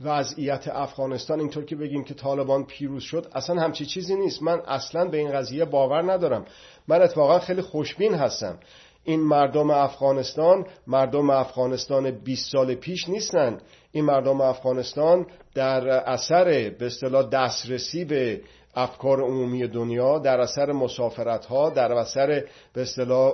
وضعیت 0.05 0.69
افغانستان 0.69 1.41
اینطور 1.41 1.65
که 1.65 1.77
بگیم 1.77 2.05
که 2.05 2.15
طالبان 2.15 2.65
پیروز 2.65 3.03
شد 3.03 3.27
اصلا 3.35 3.63
همچی 3.63 3.87
چیزی 3.87 4.17
نیست. 4.17 4.43
من 4.43 4.61
اصلا 4.67 5.05
به 5.05 5.17
این 5.17 5.33
قضیه 5.33 5.65
باور 5.65 6.13
ندارم. 6.13 6.45
من 6.89 7.03
اتفاقا 7.03 7.39
خیلی 7.39 7.63
خوشبین 7.63 8.15
هستم. 8.15 8.59
این 9.07 9.21
مردم 9.21 9.71
افغانستان 9.71 10.67
مردم 10.87 11.31
افغانستان 11.31 12.11
20 12.11 12.53
سال 12.53 12.75
پیش 12.75 13.09
نیستن. 13.09 13.59
این 13.93 14.05
مردم 14.05 14.41
افغانستان 14.41 15.27
در 15.55 15.89
اثر 15.89 16.45
به 16.79 16.87
اصطلاح 16.87 17.29
دسترسی 17.29 18.05
به 18.05 18.41
افکار 18.77 19.21
عمومی 19.21 19.67
دنیا 19.69 20.19
در 20.19 20.41
اثر 20.41 20.73
مسافرت 20.73 21.47
ها 21.47 21.71
در 21.71 21.93
اثر 21.93 22.45
به 22.73 22.83
اصطلاح 22.83 23.33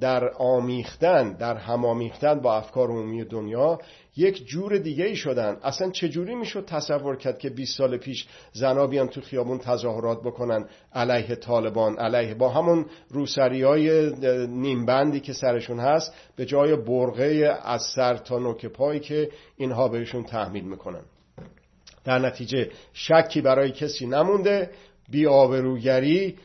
در 0.00 0.28
آمیختن 0.38 1.32
در 1.32 1.56
همامیختن 1.56 2.40
با 2.40 2.56
افکار 2.56 2.88
عمومی 2.88 3.24
دنیا 3.24 3.78
یک 4.16 4.46
جور 4.46 4.78
دیگه 4.78 5.04
ای 5.04 5.16
شدن. 5.16 5.56
اصلا 5.62 5.90
چجوری 5.90 6.34
می‌شد 6.34 6.64
تصور 6.64 7.16
کرد 7.16 7.38
که 7.38 7.50
20 7.50 7.78
سال 7.78 7.96
پیش 7.96 8.26
زنا 8.52 8.86
بیان 8.86 9.08
تو 9.08 9.20
خیابون 9.20 9.58
تظاهرات 9.58 10.20
بکنن 10.20 10.66
علیه 10.92 11.34
طالبان 11.34 11.98
علیه 11.98 12.34
با 12.34 12.48
همون 12.48 12.86
روسری 13.10 13.62
های 13.62 14.12
نیمبندی 14.46 15.20
که 15.20 15.32
سرشون 15.32 15.80
هست 15.80 16.14
به 16.36 16.46
جای 16.46 16.76
برغه 16.76 17.58
از 17.64 17.82
سر 17.82 18.16
تا 18.16 18.38
نوک 18.38 18.66
پایی 18.66 19.00
که 19.00 19.30
اینها 19.56 19.88
بهشون 19.88 20.24
تحمیل 20.24 20.64
می‌کنن. 20.64 21.02
در 22.04 22.18
نتیجه 22.18 22.70
شکی 22.92 23.40
برای 23.40 23.70
کسی 23.70 24.06
نمونده. 24.06 24.70
بیآبروگری 25.10 26.36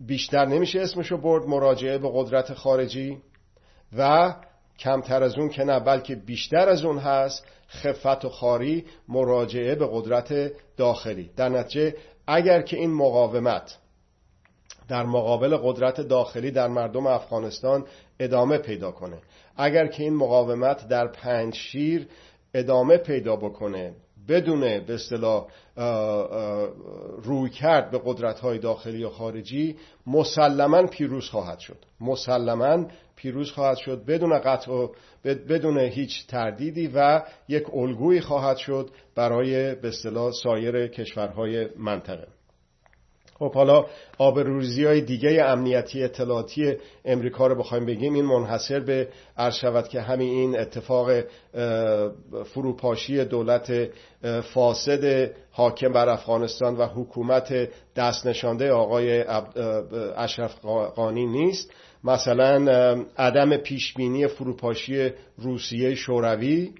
بیشتر 0.00 0.46
نمیشه 0.46 0.80
اسمشو 0.80 1.16
برد 1.16 1.44
مراجعه 1.46 1.98
به 1.98 2.10
قدرت 2.14 2.54
خارجی 2.54 3.18
و 3.96 4.34
کمتر 4.78 5.22
از 5.22 5.38
اون 5.38 5.48
که 5.48 5.64
نه 5.64 5.80
بلکه 5.80 6.14
بیشتر 6.14 6.68
از 6.68 6.84
اون 6.84 6.98
هست 6.98 7.46
خفت 7.68 8.24
و 8.24 8.28
خاری 8.28 8.84
مراجعه 9.08 9.74
به 9.74 9.88
قدرت 9.92 10.52
داخلی. 10.76 11.30
در 11.36 11.48
نتیجه 11.48 11.94
اگر 12.26 12.62
که 12.62 12.76
این 12.76 12.94
مقاومت 12.94 13.78
در 14.88 15.02
مقابل 15.02 15.56
قدرت 15.56 16.00
داخلی 16.00 16.50
در 16.50 16.68
مردم 16.68 17.06
افغانستان 17.06 17.84
ادامه 18.20 18.58
پیدا 18.58 18.90
کنه 18.90 19.18
اگر 19.56 19.86
که 19.86 20.02
این 20.02 20.14
مقاومت 20.14 20.88
در 20.88 21.06
پنج 21.06 21.54
شیر 21.54 22.08
ادامه 22.54 22.96
پیدا 22.96 23.36
بکنه 23.36 23.94
بدون 24.28 24.60
به 24.60 24.94
اصطلاح 24.94 25.46
روی 27.22 27.50
کرد 27.50 27.90
به 27.90 28.00
قدرت 28.04 28.40
های 28.40 28.58
داخلی 28.58 29.04
و 29.04 29.10
خارجی 29.10 29.76
مسلما 30.06 30.86
پیروز 30.86 31.28
خواهد 31.28 31.58
شد. 31.58 31.78
مسلما 32.00 32.86
پیروز 33.16 33.50
خواهد 33.50 33.76
شد 33.76 34.04
بدون 34.04 34.38
قطع 34.38 34.72
و 34.72 34.88
بدون 35.24 35.78
هیچ 35.78 36.26
تردیدی 36.26 36.90
و 36.94 37.22
یک 37.48 37.74
الگویی 37.74 38.20
خواهد 38.20 38.56
شد 38.56 38.90
برای 39.14 39.74
به 39.74 39.88
اصطلاح 39.88 40.32
سایر 40.32 40.86
کشورهای 40.86 41.68
منطقه. 41.76 42.26
خب 43.42 43.54
حالا 43.54 43.86
آبروریزی 44.18 44.84
های 44.84 45.00
دیگه 45.00 45.44
امنیتی 45.44 46.02
اطلاعاتی 46.02 46.76
امریکا 47.04 47.46
رو 47.46 47.54
بخوایم 47.54 47.86
بگیم 47.86 48.14
این 48.14 48.24
منحصر 48.24 48.80
به 48.80 49.08
عرض 49.36 49.54
شود 49.54 49.88
که 49.88 50.00
همین 50.00 50.30
این 50.30 50.58
اتفاق 50.58 51.10
فروپاشی 52.44 53.24
دولت 53.24 53.88
فاسد 54.54 55.30
حاکم 55.50 55.92
بر 55.92 56.08
افغانستان 56.08 56.76
و 56.76 56.86
حکومت 56.86 57.68
دست 57.96 58.26
نشانده 58.26 58.72
آقای 58.72 59.24
اشرف 60.16 60.64
قانی 60.94 61.26
نیست. 61.26 61.70
مثلا 62.04 62.64
عدم 63.18 63.56
پیشبینی 63.56 64.26
فروپاشی 64.26 65.10
روسیه 65.38 65.94
شوروی 65.94 66.72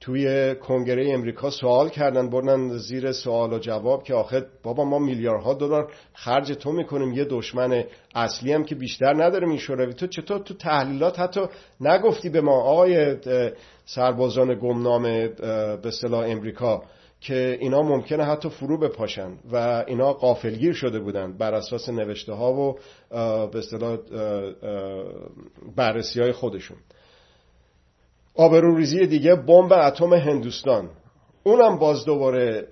توی 0.00 0.54
کنگره 0.54 1.12
امریکا 1.12 1.50
سوال 1.50 1.88
کردن 1.88 2.30
بردن 2.30 2.76
زیر 2.76 3.12
سوال 3.12 3.52
و 3.52 3.58
جواب 3.58 4.04
که 4.04 4.14
آخه 4.14 4.46
بابا 4.62 4.84
ما 4.84 4.98
میلیاردها 4.98 5.54
دلار 5.54 5.92
خرج 6.14 6.52
تو 6.52 6.72
می‌کنیم 6.72 7.12
یه 7.12 7.24
دشمن 7.24 7.84
اصلی 8.14 8.52
هم 8.52 8.64
که 8.64 8.74
بیشتر 8.74 9.24
نداریم 9.24 9.48
این 9.48 9.58
شوروی. 9.58 9.94
تو 9.94 10.06
چطور 10.06 10.38
تو 10.38 10.54
تحلیلات 10.54 11.20
حتی 11.20 11.40
نگفتی 11.80 12.28
به 12.28 12.40
ما 12.40 12.62
آقای 12.62 13.16
سربازان 13.84 14.54
گمنام 14.54 15.02
به 15.82 15.90
صلاح 15.90 16.24
امریکا 16.28 16.82
که 17.22 17.58
اینا 17.60 17.82
ممکنه 17.82 18.24
حتی 18.24 18.48
فرو 18.48 18.78
بپاشن 18.78 19.38
و 19.52 19.84
اینا 19.86 20.12
قافلگیر 20.12 20.72
شده 20.72 21.00
بودن 21.00 21.38
بر 21.38 21.54
اساس 21.54 21.88
نوشته 21.88 22.32
ها 22.32 22.52
و 22.52 22.76
به 23.46 23.58
اصطلاح 23.58 23.98
بررسی 25.76 26.20
های 26.20 26.32
خودشون. 26.32 26.76
آبروریزی 28.34 29.06
دیگه 29.06 29.34
بمب 29.34 29.72
اتم 29.72 30.14
هندوستان. 30.14 30.90
اونم 31.44 31.78
باز 31.78 32.04
دوباره 32.04 32.68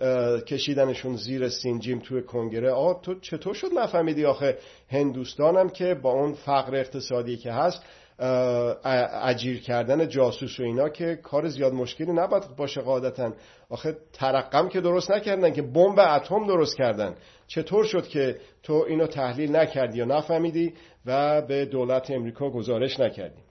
کشیدنشون 0.46 1.16
زیر 1.16 1.48
سینجیم 1.48 1.98
توی 1.98 2.22
کنگره. 2.22 2.70
آ 2.70 2.94
تو 2.94 3.20
چطور 3.20 3.54
شد 3.54 3.68
نفهمیدی 3.76 4.24
آخه؟ 4.24 4.58
هندوستانم 4.90 5.68
که 5.68 5.94
با 5.94 6.12
اون 6.12 6.32
فقر 6.32 6.74
اقتصادی 6.74 7.36
که 7.36 7.52
هست 7.52 7.82
اجیر 8.20 9.60
کردن 9.60 10.08
جاسوس 10.08 10.60
و 10.60 10.62
اینا 10.62 10.88
که 10.88 11.16
کار 11.16 11.48
زیاد 11.48 11.72
مشکلی 11.72 12.12
نباید 12.12 12.56
باشه 12.56 12.80
قاعدتا. 12.80 13.32
آخه 13.68 13.96
ترقم 14.12 14.68
که 14.68 14.80
درست 14.80 15.10
نکردن 15.10 15.52
که 15.52 15.62
بمب 15.62 15.98
اتم 15.98 16.46
درست 16.46 16.76
کردن. 16.76 17.14
چطور 17.46 17.84
شد 17.84 18.08
که 18.08 18.36
تو 18.62 18.84
اینو 18.88 19.06
تحلیل 19.06 19.56
نکردی 19.56 19.98
یا 19.98 20.04
نفهمیدی 20.04 20.74
و 21.06 21.42
به 21.42 21.64
دولت 21.64 22.10
امریکا 22.10 22.50
گزارش 22.50 23.00
نکردی؟ 23.00 23.42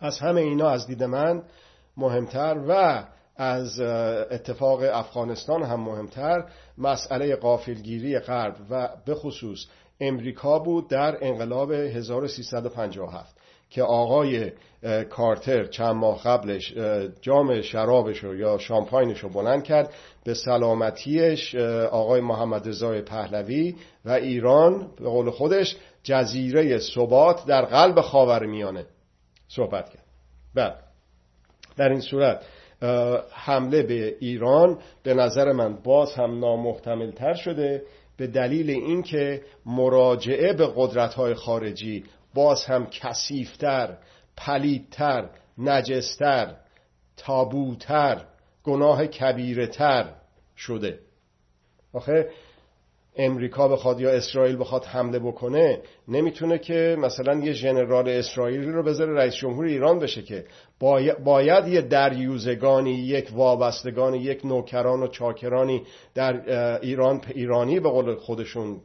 از 0.00 0.18
همه 0.18 0.40
اینا 0.40 0.68
از 0.68 0.86
دید 0.86 1.02
من 1.02 1.42
مهمتر 1.96 2.64
و 2.68 3.04
از 3.36 3.80
اتفاق 4.30 4.80
افغانستان 4.82 5.62
هم 5.62 5.80
مهمتر. 5.80 6.44
مسئله 6.78 7.36
قافلگیری 7.36 8.18
غرب 8.18 8.56
و 8.70 8.88
به 9.06 9.14
خصوص 9.14 9.66
امریکا 10.00 10.58
بود 10.58 10.88
در 10.88 11.18
انقلاب 11.20 11.72
1357 11.72 13.39
که 13.70 13.82
آقای 13.82 14.52
کارتر 15.10 15.64
چند 15.64 15.94
ماه 15.94 16.22
قبلش 16.22 16.74
جام 17.20 17.60
شرابش 17.60 18.22
یا 18.22 18.58
شامپاینش 18.58 19.18
رو 19.18 19.28
بلند 19.28 19.64
کرد. 19.64 19.94
به 20.24 20.34
سلامتیش 20.34 21.54
آقای 21.90 22.20
محمد 22.20 22.68
رضای 22.68 23.02
پهلوی 23.02 23.76
و 24.04 24.10
ایران 24.10 24.90
به 24.96 25.08
قول 25.08 25.30
خودش 25.30 25.76
جزیره 26.02 26.78
ثبات 26.78 27.46
در 27.46 27.64
قلب 27.64 28.00
خاور 28.00 28.46
میانه 28.46 28.86
صحبت 29.48 29.88
کرد. 29.88 30.04
بعد 30.54 30.76
در 31.76 31.88
این 31.88 32.00
صورت 32.00 32.44
حمله 33.32 33.82
به 33.82 34.16
ایران 34.20 34.78
به 35.02 35.14
نظر 35.14 35.52
من 35.52 35.76
باز 35.76 36.14
هم 36.14 36.38
نامحتمل 36.38 37.10
تر 37.10 37.34
شده 37.34 37.82
به 38.16 38.26
دلیل 38.26 38.70
اینکه 38.70 39.42
مراجعه 39.66 40.52
به 40.52 40.72
قدرت 40.76 41.14
های 41.14 41.34
خارجی 41.34 42.04
باز 42.34 42.64
هم 42.64 42.86
کسیفتر 42.86 43.96
پلیدتر 44.36 45.28
نجستر 45.58 46.56
تابوتر 47.16 48.24
گناه 48.64 49.06
کبیرتر 49.06 50.12
شده. 50.56 50.98
آخه 51.92 52.30
امریکا 53.22 53.68
بخواد 53.68 54.00
یا 54.00 54.10
اسرائیل 54.10 54.56
بخواد 54.56 54.84
حمله 54.84 55.18
بکنه 55.18 55.78
نمی‌تونه 56.08 56.58
که 56.58 56.96
مثلا 56.98 57.34
یه 57.34 57.52
ژنرال 57.52 58.08
اسرائیلی 58.08 58.72
رو 58.72 58.82
بذاره 58.82 59.14
رئیس 59.14 59.34
جمهور 59.34 59.64
ایران 59.64 59.98
بشه 59.98 60.22
که 60.22 60.44
باید 61.24 61.68
یه 61.68 61.80
دریوزگانی 61.80 62.94
یک 62.94 63.28
وابستگانی 63.34 64.18
یک 64.18 64.44
نوکران 64.44 65.02
و 65.02 65.08
چاکرانی 65.08 65.82
در 66.14 66.40
ایران 66.82 67.20
ایرانی 67.34 67.80
به 67.80 67.88
قول 67.88 68.14
خودشون 68.14 68.80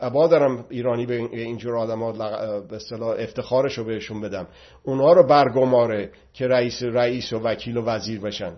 ابا 0.00 0.26
دارم 0.26 0.64
ایرانی 0.70 1.06
به 1.06 1.16
اینجور 1.16 1.76
آدم 1.76 2.02
ها 2.02 2.12
به 2.60 2.76
اصطلاح 2.76 3.16
افتخارش 3.18 3.78
رو 3.78 3.84
بهشون 3.84 4.20
بدم. 4.20 4.46
اونا 4.82 5.12
رو 5.12 5.26
برگماره 5.26 6.10
که 6.32 6.48
رئیس 6.48 6.82
رئیس 6.82 7.32
و 7.32 7.38
وکیل 7.38 7.76
و 7.76 7.84
وزیر 7.84 8.20
بشن. 8.20 8.52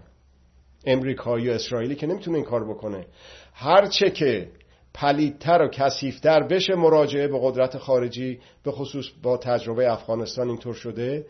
امریکایی 0.86 1.48
و 1.48 1.52
اسرائیلی 1.52 1.94
که 1.94 2.06
نمی‌تونه 2.06 2.36
این 2.36 2.46
کار 2.46 2.68
بکنه. 2.68 3.06
هرچه 3.54 4.10
که 4.10 4.48
پلیدتر 4.98 5.62
و 5.62 5.68
کسیفتر 5.68 6.42
بشه 6.42 6.74
مراجعه 6.74 7.28
به 7.28 7.38
قدرت 7.42 7.78
خارجی 7.78 8.40
به 8.64 8.72
خصوص 8.72 9.06
با 9.22 9.36
تجربه 9.36 9.92
افغانستان 9.92 10.48
اینطور 10.48 10.74
شده 10.74 11.26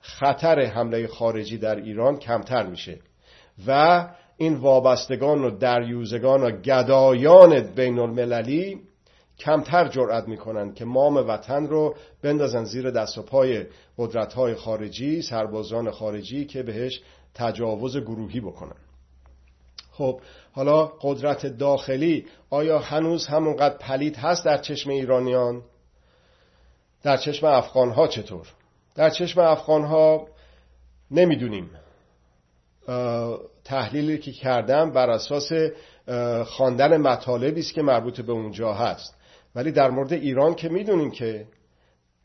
خطر 0.00 0.60
حمله 0.60 1.06
خارجی 1.06 1.58
در 1.58 1.76
ایران 1.76 2.18
کمتر 2.18 2.66
میشه. 2.66 2.98
و 3.66 4.08
این 4.36 4.54
وابستگان 4.54 5.44
و 5.44 5.50
دریوزگان 5.50 6.42
و 6.42 6.50
گدایان 6.50 7.74
بین 7.74 7.98
المللی 7.98 8.80
کمتر 9.38 9.88
جرأت 9.88 10.28
می‌کنن 10.28 10.74
که 10.74 10.84
مام 10.84 11.16
وطن 11.16 11.66
رو 11.66 11.94
بندازن 12.22 12.64
زیر 12.64 12.90
دست 12.90 13.18
و 13.18 13.22
پای 13.22 13.64
قدرت 13.98 14.32
های 14.32 14.54
خارجی 14.54 15.22
سربازان 15.22 15.90
خارجی 15.90 16.44
که 16.44 16.62
بهش 16.62 17.00
تجاوز 17.34 17.96
گروهی 17.96 18.40
بکنن. 18.40 18.83
خب 19.96 20.20
حالا 20.52 20.86
قدرت 20.86 21.46
داخلی 21.46 22.26
آیا 22.50 22.78
هنوز 22.78 23.26
همونقدر 23.26 23.76
پلید 23.76 24.16
هست 24.16 24.44
در 24.44 24.58
چشم 24.58 24.90
ایرانیان؟ 24.90 25.62
در 27.02 27.16
چشم 27.16 27.46
افغان 27.46 27.90
ها 27.90 28.06
چطور؟ 28.06 28.46
در 28.94 29.10
چشم 29.10 29.40
افغان 29.40 29.84
ها 29.84 30.28
نمی‌دونیم 31.10 31.70
تحلیلی 33.64 34.18
که 34.18 34.32
کردم 34.32 34.92
بر 34.92 35.10
اساس 35.10 35.52
خواندن 36.46 36.96
مطالبی 36.96 37.60
است 37.60 37.74
که 37.74 37.82
مربوط 37.82 38.20
به 38.20 38.32
اونجا 38.32 38.74
هست. 38.74 39.14
ولی 39.54 39.72
در 39.72 39.90
مورد 39.90 40.12
ایران 40.12 40.54
که 40.54 40.68
می‌دونیم 40.68 41.10
که 41.10 41.46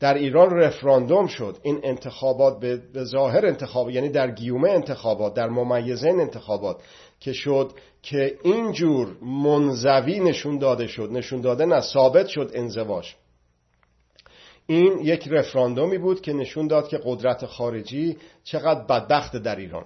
در 0.00 0.14
ایران 0.14 0.50
رفراندوم 0.50 1.26
شد. 1.26 1.58
این 1.62 1.80
انتخابات 1.82 2.60
به 2.60 3.04
ظاهر 3.04 3.46
انتخاب 3.46 3.90
یعنی 3.90 4.08
در 4.08 4.30
گیومه 4.30 4.70
انتخابات 4.70 5.34
در 5.34 5.48
ممیزین 5.48 6.20
انتخابات 6.20 6.82
که 7.20 7.32
شد 7.32 7.72
که 8.02 8.38
اینجور 8.42 9.16
منزوی 9.22 10.20
نشون 10.20 10.58
داده 10.58 10.86
شد. 10.86 11.08
نشون 11.12 11.40
داده 11.40 11.64
نه 11.64 11.80
ثابت 11.80 12.26
شد 12.26 12.50
انزواش. 12.54 13.16
این 14.66 14.98
یک 14.98 15.28
رفراندومی 15.28 15.98
بود 15.98 16.20
که 16.20 16.32
نشون 16.32 16.66
داد 16.66 16.88
که 16.88 17.00
قدرت 17.04 17.46
خارجی 17.46 18.16
چقدر 18.44 18.80
بدبخت 18.80 19.36
در 19.36 19.56
ایران. 19.56 19.84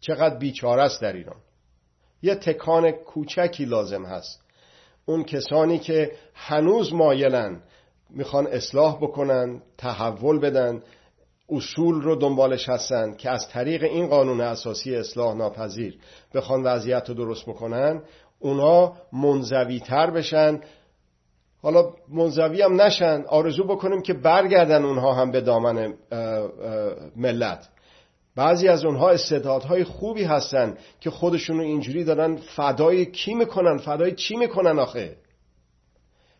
چقدر 0.00 0.38
بیچاره 0.38 0.82
است 0.82 1.02
در 1.02 1.12
ایران. 1.12 1.36
یه 2.22 2.34
تکان 2.34 2.90
کوچکی 2.90 3.64
لازم 3.64 4.04
هست. 4.04 4.42
اون 5.06 5.24
کسانی 5.24 5.78
که 5.78 6.12
هنوز 6.34 6.92
مایلن 6.92 7.62
می‌خوان 8.10 8.46
اصلاح 8.46 8.96
بکنن 8.96 9.62
تحول 9.78 10.38
بدن 10.38 10.82
اصول 11.50 12.02
رو 12.02 12.16
دنبالش 12.16 12.68
هستن 12.68 13.14
که 13.14 13.30
از 13.30 13.48
طریق 13.48 13.82
این 13.82 14.06
قانون 14.06 14.40
اساسی 14.40 14.96
اصلاح 14.96 15.36
ناپذیر 15.36 15.98
بخوان 16.34 16.62
وضعیت 16.62 17.08
رو 17.08 17.14
درست 17.14 17.42
بکنن 17.42 18.02
اونا 18.38 18.92
منزوی 19.12 19.80
تر 19.80 20.10
بشن. 20.10 20.60
حالا 21.62 21.92
منزوی 22.08 22.62
هم 22.62 22.80
نشن 22.80 23.24
آرزو 23.28 23.64
بکنیم 23.64 24.02
که 24.02 24.14
برگردن 24.14 24.84
اونها 24.84 25.14
هم 25.14 25.30
به 25.30 25.40
دامن 25.40 25.94
ملت. 27.16 27.68
بعضی 28.36 28.68
از 28.68 28.84
اونها 28.84 29.10
استعدادهای 29.10 29.84
خوبی 29.84 30.24
هستن 30.24 30.76
که 31.00 31.10
خودشون 31.10 31.56
رو 31.56 31.62
اینجوری 31.62 32.04
دارن 32.04 32.36
فدای 32.36 33.06
کی 33.06 33.34
می‌کنن 33.34 33.76
فدای 33.76 34.12
چی 34.12 34.36
می‌کنن 34.36 34.78
آخه؟ 34.78 35.16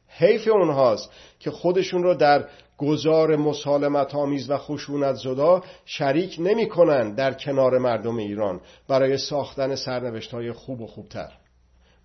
حیف 0.09 0.49
اونهاست 0.49 1.11
که 1.40 1.51
خودشون 1.51 2.03
رو 2.03 2.14
در 2.14 2.49
گذار 2.79 3.37
مسالمت 3.37 4.14
آمیز 4.14 4.51
و 4.51 4.59
خشونت 4.59 5.14
زدا 5.14 5.62
شریک 5.85 6.37
نمی‌کنن 6.40 7.14
در 7.14 7.33
کنار 7.33 7.79
مردم 7.79 8.16
ایران 8.16 8.61
برای 8.88 9.18
ساختن 9.18 9.75
سرنوشت 9.75 10.35
های 10.35 10.53
خوب 10.53 10.81
و 10.81 10.87
خوبتر. 10.87 11.33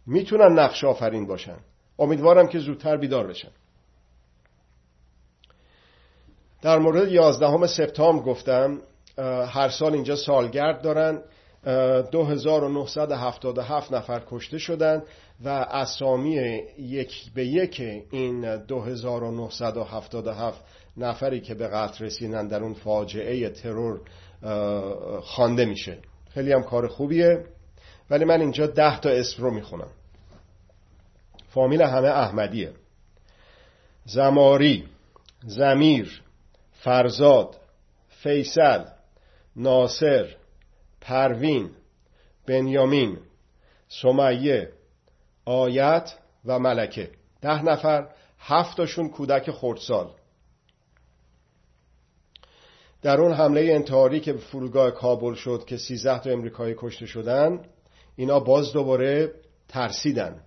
می‌تونن 0.08 0.60
نقش 0.60 0.84
آفرین 0.84 1.28
باشن. 1.28 1.58
امیدوارم 2.00 2.48
که 2.48 2.60
زودتر 2.60 2.98
بیدار 2.98 3.28
بشن. 3.28 3.52
در 6.62 6.80
مورد 6.80 7.12
11 7.12 7.68
سپتامبر 7.68 8.24
گفتم 8.24 8.82
هر 9.48 9.70
سال 9.70 9.94
اینجا 9.94 10.16
سالگرد 10.16 10.82
دارن. 10.82 11.22
2977 11.65 13.93
نفر 13.93 14.21
کشته 14.30 14.58
شدند 14.58 15.04
و 15.43 15.49
اسامی 15.49 16.62
یک 16.80 17.34
به 17.34 17.45
یک 17.45 17.82
این 18.12 18.56
2977 18.56 20.62
نفری 20.97 21.41
که 21.41 21.54
به 21.54 21.67
قتل 21.67 22.06
رسیدن 22.06 22.47
در 22.47 22.63
اون 22.63 22.73
فاجعه 22.73 23.49
ترور 23.49 24.02
خوانده 25.21 25.65
میشه. 25.65 25.97
خیلی 26.30 26.54
هم 26.54 26.63
کار 26.63 26.88
خوبیه. 26.88 27.45
ولی 28.10 28.26
من 28.26 28.41
اینجا 28.41 28.67
ده 28.67 28.99
تا 28.99 29.10
اسم 29.10 29.43
رو 29.43 29.52
می‌خونم. 29.52 29.91
فامیل 31.49 31.82
همه 31.82 32.08
احمدیه. 32.08 32.73
زماری 34.06 34.86
زمیر 35.45 36.21
فرزاد 36.71 37.56
فیصل 38.10 38.84
ناصر 39.56 40.36
پروین 41.04 41.70
بنیامین 42.48 43.18
سمیه 43.88 44.70
آیت 45.46 46.13
و 46.46 46.60
ملکه. 46.60 47.10
ده 47.42 47.63
نفر 47.66 48.08
هفتاشون 48.39 49.10
کودک 49.10 49.52
خردسال. 49.52 50.10
در 53.02 53.22
اون 53.22 53.34
حمله 53.34 53.62
انتحاری 53.62 54.20
که 54.20 54.34
به 54.34 54.39
فرودگاه 54.39 54.92
کابل 54.92 55.34
شد 55.34 55.63
که 55.68 55.78
سیزده 55.78 56.20
تا 56.20 56.30
امریکایی 56.30 56.76
کشته 56.78 57.06
شدن 57.06 57.66
اینا 58.16 58.39
باز 58.39 58.74
دوباره 58.74 59.34
ترسیدن. 59.68 60.42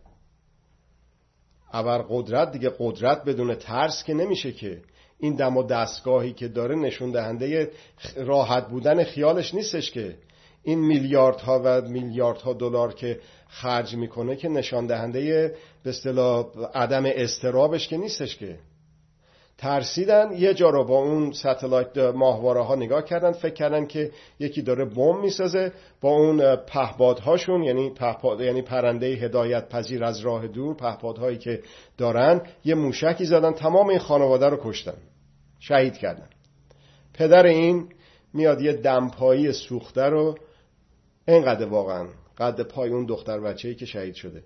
اول 1.72 1.98
قدرت 2.08 2.52
دیگه 2.52 2.72
قدرت 2.78 3.24
بدون 3.24 3.54
ترس 3.54 4.04
که 4.04 4.14
نمیشه 4.14 4.52
که 4.52 4.82
این 5.18 5.34
دم 5.34 5.56
و 5.56 5.62
دستگاهی 5.62 6.32
که 6.32 6.48
داره 6.48 6.74
نشون 6.74 7.10
دهنده 7.10 7.70
راحت 8.16 8.68
بودن 8.68 9.04
خیالش 9.04 9.54
نیستش 9.54 9.90
که 9.90 10.18
این 10.66 10.78
میلیاردها 10.78 11.60
و 11.64 11.80
میلیاردها 11.80 12.52
دلار 12.52 12.94
که 12.94 13.20
خرج 13.48 13.94
می‌کنه 13.94 14.36
که 14.36 14.48
نشان 14.48 14.86
دهنده 14.86 15.54
به 15.82 15.90
اصطلاح 15.90 16.46
عدم 16.74 17.02
استرابش 17.06 17.88
که 17.88 17.96
نیستش 17.96 18.36
که. 18.36 18.58
ترسیدن 19.58 20.32
یه 20.32 20.54
جا 20.54 20.70
رو 20.70 20.84
با 20.84 20.98
اون 20.98 21.32
ستلایت 21.32 21.98
ماهواره 21.98 22.62
ها 22.62 22.74
نگاه 22.74 23.04
کردن 23.04 23.32
فکر 23.32 23.54
کردن 23.54 23.86
که 23.86 24.10
یکی 24.38 24.62
داره 24.62 24.84
بمب 24.84 25.20
می‌سازه 25.20 25.72
با 26.00 26.10
اون 26.10 26.56
پهبادهاشون 26.56 27.62
یعنی 27.62 27.90
پهپاد 27.90 28.40
یعنی 28.40 28.62
پرنده 28.62 29.06
هدایت 29.06 29.68
پذیر 29.68 30.04
از 30.04 30.20
راه 30.20 30.46
دور 30.46 30.76
پهپادهایی 30.76 31.38
که 31.38 31.62
دارن 31.98 32.40
یه 32.64 32.74
موشکی 32.74 33.24
زدن 33.24 33.52
تمام 33.52 33.88
این 33.88 33.98
خانواده 33.98 34.46
رو 34.46 34.58
کشتن. 34.62 34.98
شهید 35.60 35.96
کردن. 35.96 36.28
پدر 37.14 37.46
این 37.46 37.88
میاد 38.34 38.60
یه 38.60 38.72
دمپایی 38.72 39.52
سوخته 39.52 40.02
رو 40.02 40.34
اینقدر 41.28 41.66
واقعا. 41.66 42.08
قد 42.38 42.62
پای 42.62 42.90
اون 42.90 43.06
دختر 43.06 43.40
بچه‌ای 43.40 43.74
که 43.74 43.86
شهید 43.86 44.14
شده. 44.14 44.44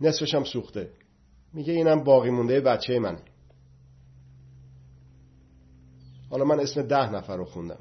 نصفش 0.00 0.34
هم 0.34 0.44
سوخته. 0.44 0.90
میگه 1.52 1.72
اینم 1.72 2.04
باقی 2.04 2.30
مونده 2.30 2.60
بچه 2.60 2.98
منه 2.98 3.22
حالا 6.30 6.44
من 6.44 6.60
اسم 6.60 6.82
ده 6.82 7.12
نفر 7.12 7.36
رو 7.36 7.44
خوندم. 7.44 7.80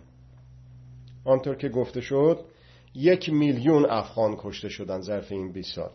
آنطور 1.26 1.56
که 1.56 1.70
گفته 1.70 2.02
شد 2.02 2.46
یک 2.94 3.30
میلیون 3.30 3.86
افغان 3.90 4.36
کشته 4.38 4.70
شدن 4.70 5.02
ظرف 5.02 5.32
این 5.32 5.52
20 5.52 5.76
سال. 5.76 5.92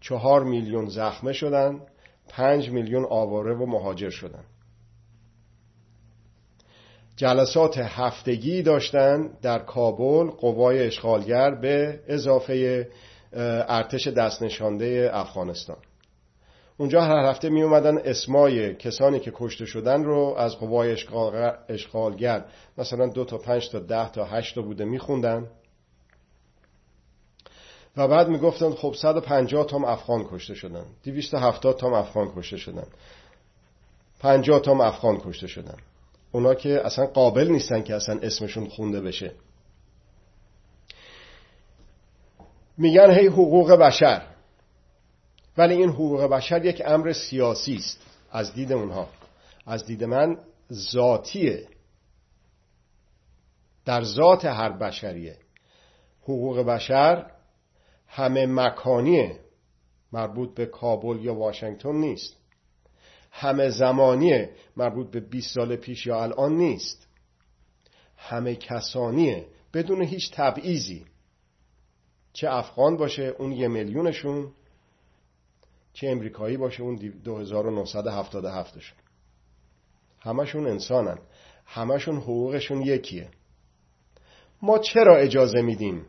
چهار 0.00 0.44
میلیون 0.44 0.86
زخمه 0.86 1.32
شدن. 1.32 1.80
پنج 2.28 2.70
میلیون 2.70 3.06
آواره 3.10 3.54
و 3.54 3.66
مهاجر 3.66 4.10
شدن. 4.10 4.44
جلسات 7.18 7.78
هفتگی 7.78 8.62
داشتن 8.62 9.30
در 9.42 9.58
کابل 9.58 10.30
قوای 10.30 10.86
اشغالگر 10.86 11.50
به 11.54 12.00
اضافه 12.08 12.88
ارتش 13.68 14.08
دست 14.08 14.42
نشانده 14.42 15.10
افغانستان. 15.12 15.76
اونجا 16.76 17.00
هر 17.00 17.30
هفته 17.30 17.48
می 17.48 17.62
اومدن 17.62 17.98
اسمای 17.98 18.74
کسانی 18.74 19.20
که 19.20 19.32
کشته 19.34 19.66
شدن 19.66 20.04
رو 20.04 20.34
از 20.38 20.56
قوای 20.56 20.96
اشغالگر 21.68 22.44
مثلا 22.78 23.06
دو 23.06 23.24
تا 23.24 23.38
پنج 23.38 23.70
تا 23.70 23.78
ده 23.78 24.10
تا 24.10 24.24
هشت 24.24 24.54
تا 24.54 24.62
بوده 24.62 24.84
میخوندن. 24.84 25.46
و 27.96 28.08
بعد 28.08 28.28
می‌گفتن 28.28 28.70
خب 28.70 28.94
150 28.94 29.66
تام 29.66 29.84
افغان 29.84 30.24
کشته 30.30 30.54
شدن. 30.54 30.84
270 31.04 31.76
تام 31.76 31.92
افغان 31.92 32.32
کشته 32.36 32.56
شدن. 32.56 32.86
50 34.20 34.60
تام 34.60 34.80
افغان 34.80 35.20
کشته 35.20 35.46
شدن. 35.46 35.76
اونا 36.32 36.54
که 36.54 36.86
اصلا 36.86 37.06
قابل 37.06 37.48
نیستن 37.48 37.82
که 37.82 37.94
اصلا 37.94 38.18
اسمشون 38.22 38.68
خونده 38.68 39.00
بشه. 39.00 39.32
میگن 42.78 43.10
هی 43.10 43.26
حقوق 43.26 43.72
بشر. 43.72 44.22
ولی 45.58 45.74
این 45.74 45.88
حقوق 45.88 46.20
بشر 46.20 46.64
یک 46.64 46.82
امر 46.84 47.12
سیاسی 47.12 47.74
است. 47.76 48.06
از 48.32 48.54
دید 48.54 48.72
اونها. 48.72 49.08
از 49.66 49.86
دید 49.86 50.04
من 50.04 50.38
ذاتیه. 50.72 51.68
در 53.84 54.02
ذات 54.02 54.44
هر 54.44 54.72
بشریه. 54.72 55.36
حقوق 56.22 56.58
بشر 56.58 57.30
همه 58.06 58.46
مکانیه. 58.46 59.40
مربوط 60.12 60.54
به 60.54 60.66
کابل 60.66 61.24
یا 61.24 61.34
واشنگتن 61.34 61.94
نیست. 61.94 62.37
همه 63.38 63.70
زمانیه. 63.70 64.50
مربوط 64.76 65.10
به 65.10 65.20
20 65.20 65.54
سال 65.54 65.76
پیش 65.76 66.06
یا 66.06 66.22
الان 66.22 66.56
نیست. 66.56 67.08
همه 68.16 68.54
کسانیه. 68.54 69.46
بدون 69.74 70.02
هیچ 70.02 70.30
تبعیضی. 70.32 71.06
چه 72.32 72.48
افغان 72.50 72.96
باشه 72.96 73.34
اون 73.38 73.52
یه 73.52 73.68
میلیونشون 73.68 74.52
چه 75.92 76.08
امریکایی 76.08 76.56
باشه 76.56 76.82
اون 76.82 76.96
2977 76.96 78.78
ش 78.78 78.94
همشون 80.20 80.66
انسانن. 80.66 81.18
همشون 81.66 82.16
حقوقشون 82.16 82.82
یکیه. 82.82 83.28
ما 84.62 84.78
چرا 84.78 85.16
اجازه 85.16 85.62
میدیم 85.62 86.06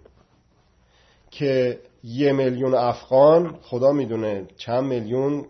که 1.32 1.80
یه 2.04 2.34
میلیون 2.34 2.76
افغان 2.76 3.60
خدا 3.62 3.92
می‌دونه 3.92 4.48
چند 4.58 4.84
میلیون 4.84 5.46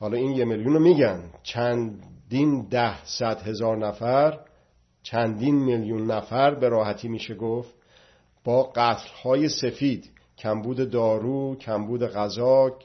حالا 0.00 0.16
این 0.16 0.32
یه 0.32 0.44
میلیون 0.44 0.74
رو 0.74 0.80
میگن. 0.80 1.22
چندین 1.42 2.68
ده 2.70 3.04
صد 3.04 3.42
هزار 3.42 3.76
نفر 3.76 4.38
چندین 5.02 5.54
میلیون 5.54 6.10
نفر 6.10 6.54
به 6.54 6.68
راحتی 6.68 7.08
میشه 7.08 7.34
گفت 7.34 7.74
با 8.44 8.62
قتلهای 8.62 9.48
سفید. 9.48 10.10
کمبود 10.38 10.90
دارو 10.90 11.56
کمبود 11.56 12.02
غذا 12.02 12.78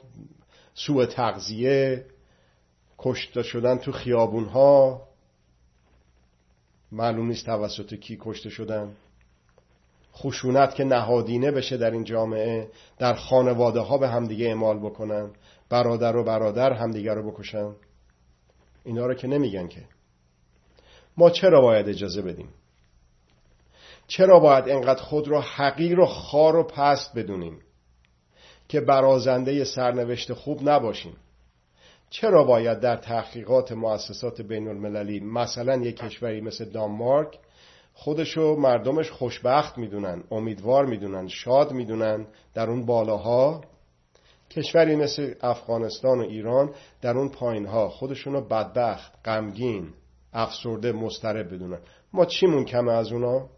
سوء 0.74 1.06
تغذیه 1.06 2.04
کشته 2.98 3.42
شدن 3.42 3.78
تو 3.78 3.92
خیابون 3.92 4.44
ها 4.44 5.02
معلوم 6.92 7.26
نیست 7.26 7.46
توسط 7.46 7.94
کی 7.94 8.18
کشته 8.20 8.50
شدن. 8.50 8.96
خشونت 10.16 10.74
که 10.74 10.84
نهادینه 10.84 11.50
بشه 11.50 11.76
در 11.76 11.90
این 11.90 12.04
جامعه 12.04 12.68
در 12.98 13.14
خانواده 13.14 13.80
ها 13.80 13.98
به 13.98 14.08
همدیگه 14.08 14.46
اعمال 14.46 14.78
بکنن. 14.78 15.30
برادر 15.74 16.16
و 16.16 16.24
برادر 16.24 16.72
همدیگه 16.72 17.14
رو 17.14 17.30
بکشن؟ 17.30 17.74
اینا 18.84 19.06
رو 19.06 19.14
که 19.14 19.28
نمیگن 19.28 19.68
که. 19.68 19.84
ما 21.16 21.30
چرا 21.30 21.60
باید 21.60 21.88
اجازه 21.88 22.22
بدیم؟ 22.22 22.48
چرا 24.06 24.38
باید 24.38 24.68
انقدر 24.68 25.02
خود 25.02 25.28
رو 25.28 25.40
حقیر 25.40 26.00
و 26.00 26.06
خار 26.06 26.56
و 26.56 26.62
پست 26.62 27.18
بدونیم 27.18 27.60
که 28.68 28.80
برازنده 28.80 29.64
سرنوشت 29.64 30.32
خوب 30.32 30.68
نباشیم؟ 30.68 31.16
چرا 32.10 32.44
باید 32.44 32.80
در 32.80 32.96
تحقیقات 32.96 33.72
مؤسسات 33.72 34.40
بین 34.40 34.68
المللی 34.68 35.20
مثلا 35.20 35.76
یک 35.76 35.96
کشوری 35.96 36.40
مثل 36.40 36.64
دانمارک 36.64 37.38
خودشو 37.94 38.56
مردمش 38.56 39.10
خوشبخت 39.10 39.78
می‌دونن 39.78 40.24
امیدوار 40.30 40.86
می‌دونن 40.86 41.28
شاد 41.28 41.72
می‌دونن 41.72 42.26
در 42.54 42.70
اون 42.70 42.86
بالاها 42.86 43.73
کشوری 44.56 44.96
مثل 44.96 45.34
افغانستان 45.40 46.18
و 46.18 46.22
ایران 46.22 46.74
در 47.02 47.18
اون 47.18 47.28
پایینها 47.28 47.88
خودشونو 47.88 48.40
بدبخت 48.40 49.12
غمگین 49.24 49.92
افسرده 50.32 50.92
مسترب 50.92 51.54
بدونن. 51.54 51.80
ما 52.12 52.24
چیمون 52.24 52.64
کمه 52.64 52.92
از 52.92 53.12
اونا؟ 53.12 53.48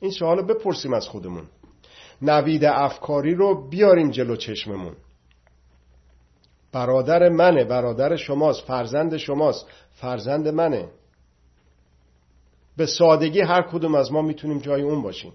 این 0.00 0.10
سوال 0.10 0.42
بپرسیم 0.42 0.94
از 0.94 1.08
خودمون. 1.08 1.44
نوید 2.22 2.64
افکاری 2.64 3.34
رو 3.34 3.68
بیاریم 3.68 4.10
جلو 4.10 4.36
چشممون. 4.36 4.96
برادر 6.72 7.28
منه 7.28 7.64
برادر 7.64 8.16
شماست 8.16 8.60
فرزند 8.60 9.16
شماست 9.16 9.66
فرزند 9.90 10.48
منه. 10.48 10.88
به 12.76 12.86
سادگی 12.86 13.40
هر 13.40 13.62
کدوم 13.62 13.94
از 13.94 14.12
ما 14.12 14.22
می‌تونیم 14.22 14.58
جای 14.58 14.82
اون 14.82 15.02
باشیم. 15.02 15.32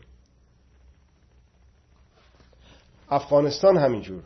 افغانستان 3.10 3.78
همینجور. 3.78 4.24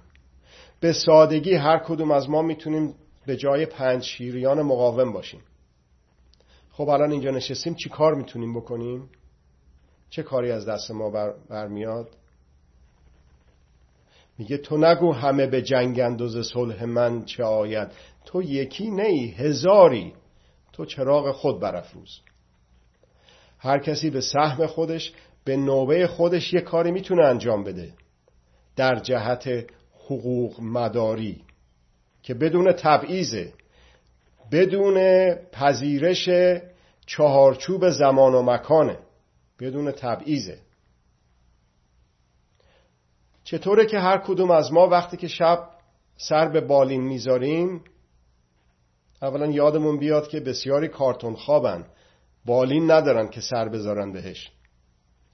به 0.80 0.94
سادگی 0.94 1.54
هر 1.54 1.78
کدوم 1.78 2.12
از 2.12 2.30
ما 2.30 2.42
می‌تونیم 2.42 2.96
به 3.26 3.38
جای 3.38 3.66
پنج 3.66 4.04
شیریان 4.04 4.62
مقاوم 4.62 5.14
باشیم. 5.14 5.42
خب 6.72 6.90
الان 6.90 7.12
اینجا 7.12 7.32
نشستیم 7.32 7.76
چی 7.76 7.90
کار 7.90 8.16
می‌تونیم 8.16 8.54
بکنیم؟ 8.54 9.10
چه 10.10 10.24
کاری 10.24 10.52
از 10.52 10.66
دست 10.66 10.92
ما 10.92 11.10
بر 11.10 11.34
برمیاد؟ 11.50 12.10
میگه 14.38 14.58
تو 14.58 14.78
نگو 14.78 15.14
همه 15.14 15.48
به 15.48 15.62
جنگند 15.62 16.22
و 16.22 16.44
صلح 16.44 16.86
من 16.86 17.26
چه 17.26 17.44
آید. 17.44 17.88
تو 18.26 18.42
یکی 18.42 18.90
نی 18.90 19.32
هزاری. 19.32 20.14
تو 20.74 20.86
چراغ 20.86 21.32
خود 21.32 21.60
برافروز. 21.60 22.20
هر 23.60 23.80
کسی 23.80 24.10
به 24.10 24.22
سهم 24.22 24.68
خودش 24.68 25.14
به 25.44 25.58
نوبه 25.58 26.08
خودش 26.08 26.54
یه 26.54 26.62
کاری 26.62 26.92
می‌تونه 26.92 27.26
انجام 27.26 27.64
بده. 27.64 27.94
در 28.80 28.96
جهت 28.96 29.50
حقوق 30.06 30.60
مداری 30.62 31.42
که 32.24 32.34
بدون 32.34 32.72
تبعیزه 32.72 33.54
بدون 34.52 34.98
پذیرش 35.36 36.30
چهارچوب 37.06 37.90
زمان 37.90 38.34
و 38.34 38.42
مکانه 38.42 38.98
بدون 39.60 39.92
تبعیزه 39.92 40.60
چطوره 43.44 43.86
که 43.86 44.00
هر 44.00 44.18
کدوم 44.18 44.52
از 44.52 44.74
ما 44.74 44.88
وقتی 44.88 45.18
که 45.18 45.28
شب 45.28 45.70
سر 46.18 46.48
به 46.48 46.62
بالین 46.62 47.02
می‌ذاریم 47.02 47.84
اولا 49.22 49.46
یادمون 49.46 49.98
بیاد 49.98 50.28
که 50.28 50.40
بسیاری 50.40 50.88
کارتون 50.88 51.36
خوابن 51.36 51.86
بالین 52.46 52.92
ندارن 52.92 53.28
که 53.28 53.42
سر 53.42 53.70
بذارن 53.70 54.12
بهش. 54.12 54.52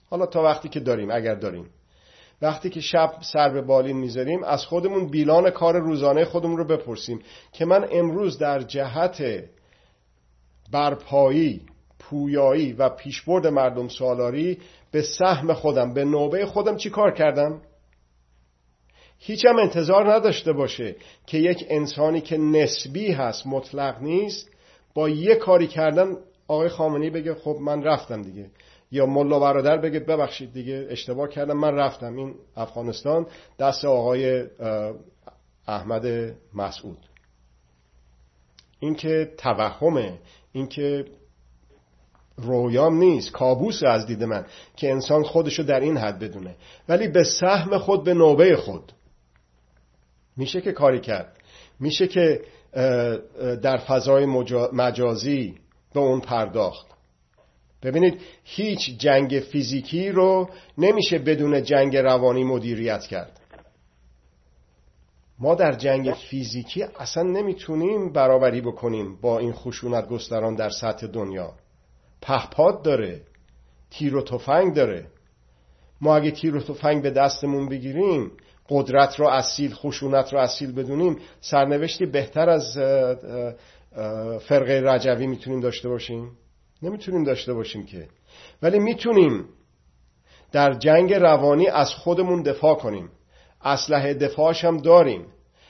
حالا 0.09 0.25
تا 0.25 0.43
وقتی 0.43 0.69
که 0.69 0.79
داریم 0.79 1.11
اگر 1.11 1.35
داریم. 1.35 1.69
وقتی 2.41 2.69
که 2.69 2.81
شب 2.81 3.11
سر 3.21 3.49
به 3.49 3.61
بالین 3.61 3.97
می‌ذاریم 3.97 4.43
از 4.43 4.65
خودمون 4.65 5.07
بیلان 5.07 5.49
کار 5.49 5.79
روزانه 5.79 6.25
خودمون 6.25 6.57
رو 6.57 6.67
بپرسیم 6.67 7.19
که 7.51 7.65
من 7.65 7.87
امروز 7.91 8.37
در 8.37 8.59
جهت 8.59 9.23
برپایی 10.71 11.61
پویایی 11.99 12.73
و 12.73 12.89
پیشبرد 12.89 13.47
مردم 13.47 13.87
سالاری 13.87 14.57
به 14.91 15.01
سهم 15.01 15.53
خودم 15.53 15.93
به 15.93 16.05
نوبه 16.05 16.45
خودم 16.45 16.77
چی 16.77 16.89
کار 16.89 17.11
کردم؟ 17.11 17.61
هیچم 19.19 19.57
انتظار 19.57 20.13
نداشته 20.13 20.53
باشه 20.53 20.95
که 21.25 21.37
یک 21.37 21.65
انسانی 21.69 22.21
که 22.21 22.37
نسبی 22.37 23.11
هست 23.11 23.47
مطلق 23.47 24.01
نیست 24.01 24.49
با 24.93 25.09
یه 25.09 25.35
کاری 25.35 25.67
کردن 25.67 26.17
آقای 26.47 26.69
خامنی 26.69 27.09
بگه 27.09 27.33
خب 27.33 27.57
من 27.61 27.83
رفتم 27.83 28.21
دیگه 28.21 28.49
یا 28.95 29.05
ملا 29.05 29.39
برادر 29.39 29.77
بگه 29.77 29.99
ببخشید 29.99 30.53
دیگه 30.53 30.87
اشتباه 30.89 31.27
کردم. 31.29 31.57
من 31.57 31.75
رفتم 31.75 32.15
این 32.15 32.35
افغانستان 32.55 33.27
دست 33.59 33.85
آقای 33.85 34.45
احمد 35.67 36.35
مسعود. 36.53 36.97
این 38.79 38.95
که 38.95 39.33
توهمه 39.37 40.19
این 40.51 40.67
که 40.67 41.05
رویام 42.37 42.97
نیست 42.97 43.31
کابوس 43.31 43.83
از 43.83 44.05
دید 44.05 44.23
من 44.23 44.45
که 44.75 44.91
انسان 44.91 45.23
خودشو 45.23 45.63
در 45.63 45.79
این 45.79 45.97
حد 45.97 46.19
بدونه. 46.19 46.55
ولی 46.89 47.07
به 47.07 47.23
سهم 47.23 47.77
خود 47.77 48.03
به 48.03 48.13
نوبه 48.13 48.55
خود 48.55 48.91
میشه 50.37 50.61
که 50.61 50.71
کاری 50.71 50.99
کرد. 50.99 51.37
میشه 51.79 52.07
که 52.07 52.41
در 53.61 53.77
فضای 53.77 54.25
مجازی 54.73 55.55
به 55.93 55.99
اون 55.99 56.21
پرداخت. 56.21 56.94
ببینید 57.85 58.21
هیچ 58.43 58.97
جنگ 58.97 59.43
فیزیکی 59.51 60.09
رو 60.09 60.49
نمیشه 60.77 61.19
بدون 61.19 61.63
جنگ 61.63 61.97
روانی 61.97 62.43
مدیریت 62.43 63.01
کرد. 63.01 63.39
ما 65.39 65.55
در 65.55 65.71
جنگ 65.71 66.13
فیزیکی 66.29 66.83
اصلا 66.83 67.23
نمی‌تونیم 67.23 68.11
برابری 68.13 68.61
بکنیم 68.61 69.15
با 69.21 69.39
این 69.39 69.53
خشونت 69.53 70.09
گستران 70.09 70.55
در 70.55 70.69
سطح 70.69 71.07
دنیا. 71.07 71.53
پهپاد 72.21 72.81
داره 72.81 73.21
تیر 73.89 74.15
و 74.15 74.21
تفنگ 74.21 74.73
داره. 74.73 75.07
ما 76.01 76.15
اگه 76.15 76.31
تیر 76.31 76.55
و 76.55 76.59
تفنگ 76.59 77.03
به 77.03 77.11
دستمون 77.11 77.69
بگیریم 77.69 78.31
قدرت 78.69 79.19
رو 79.19 79.27
اصیل 79.27 79.73
خشونت 79.73 80.33
رو 80.33 80.39
اصیل 80.39 80.71
بدونیم 80.71 81.17
سرنوشتی 81.41 82.05
بهتر 82.05 82.49
از 82.49 82.77
فرقه 84.41 84.81
رجوی 84.85 85.27
می‌تونیم 85.27 85.59
داشته 85.59 85.89
باشیم؟ 85.89 86.31
نمی‌تونیم 86.81 87.23
داشته 87.23 87.53
باشیم 87.53 87.85
که. 87.85 88.07
ولی 88.61 88.79
می‌تونیم 88.79 89.45
در 90.51 90.73
جنگ 90.73 91.13
روانی 91.13 91.67
از 91.67 91.89
خودمون 91.89 92.41
دفاع 92.41 92.75
کنیم. 92.75 93.09
اسلحه 93.61 94.13
دفاعش 94.13 94.65
هم 94.65 94.77
داریم. 94.77 95.25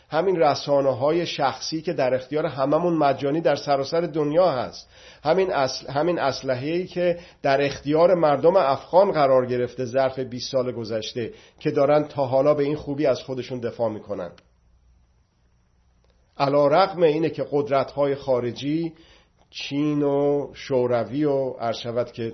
همین 0.09 0.39
رسانه 0.39 0.89
های 0.89 1.25
شخصی 1.25 1.81
که 1.81 1.93
در 1.93 2.13
اختیار 2.13 2.45
هممون 2.45 2.93
مجانی 2.93 3.41
در 3.41 3.55
سراسر 3.55 4.01
دنیا 4.01 4.51
هست. 4.51 4.89
همین, 5.23 5.53
اصل، 5.53 5.91
همین 5.91 6.19
اسلحه 6.19 6.83
که 6.83 7.19
در 7.41 7.61
اختیار 7.61 8.13
مردم 8.13 8.55
افغان 8.55 9.11
قرار 9.11 9.45
گرفته 9.45 9.85
ظرف 9.85 10.19
20 10.19 10.51
سال 10.51 10.71
گذشته 10.71 11.33
که 11.59 11.71
دارن 11.71 12.07
تا 12.07 12.25
حالا 12.25 12.53
به 12.53 12.63
این 12.63 12.75
خوبی 12.75 13.05
از 13.05 13.19
خودشون 13.19 13.59
دفاع 13.59 13.89
می‌کنن. 13.89 14.31
علا 16.37 16.67
رقم 16.67 17.03
اینه 17.03 17.29
که 17.29 17.45
قدرت 17.51 17.91
های 17.91 18.15
خارجی 18.15 18.93
چین 19.55 20.03
و 20.03 20.49
شوروی 20.53 21.25
و 21.25 21.53
ارشود 21.59 22.11
که 22.11 22.33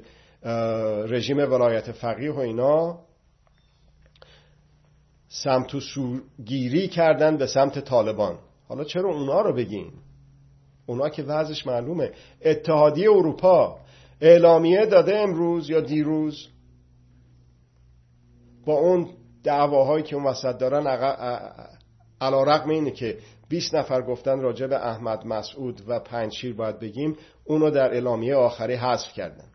رژیم 1.08 1.38
ولایت 1.38 1.92
فقیه 1.92 2.32
و 2.32 2.40
اینا 2.40 3.00
سمت 5.28 5.76
و 5.76 5.80
سوگیری 5.80 6.88
کردن 6.88 7.38
به 7.38 7.48
سمت 7.48 7.80
طالبان. 7.80 8.40
حالا 8.68 8.84
چرا 8.84 9.10
اونا 9.10 9.42
رو 9.42 9.54
بگین؟ 9.54 9.92
اونا 10.86 11.10
که 11.10 11.24
وضعش 11.24 11.68
معلومه. 11.68 12.12
اتحادیه 12.42 13.12
اروپا 13.12 13.80
اعلامیه 14.22 14.86
داده 14.86 15.18
امروز 15.18 15.70
یا 15.70 15.82
دیروز 15.82 16.48
با 18.66 18.74
اون 18.74 19.10
دعواهایی 19.44 20.04
که 20.04 20.16
اون 20.16 20.26
وسط 20.26 20.58
دارن 20.58 20.88
علا 22.22 22.64
اینه 22.66 22.92
که 22.92 23.18
20 23.52 23.76
نفر 23.76 24.02
گفتن 24.02 24.40
راجع 24.40 24.68
به 24.68 24.88
احمد 24.88 25.26
مسعود 25.26 25.82
و 25.88 26.00
پنجشیر 26.00 26.54
باید 26.56 26.80
بگیم 26.80 27.18
اونو 27.44 27.70
در 27.70 27.94
اعلامیه 27.94 28.36
آخری 28.36 28.74
حذف 28.76 29.14
کردن. 29.14 29.48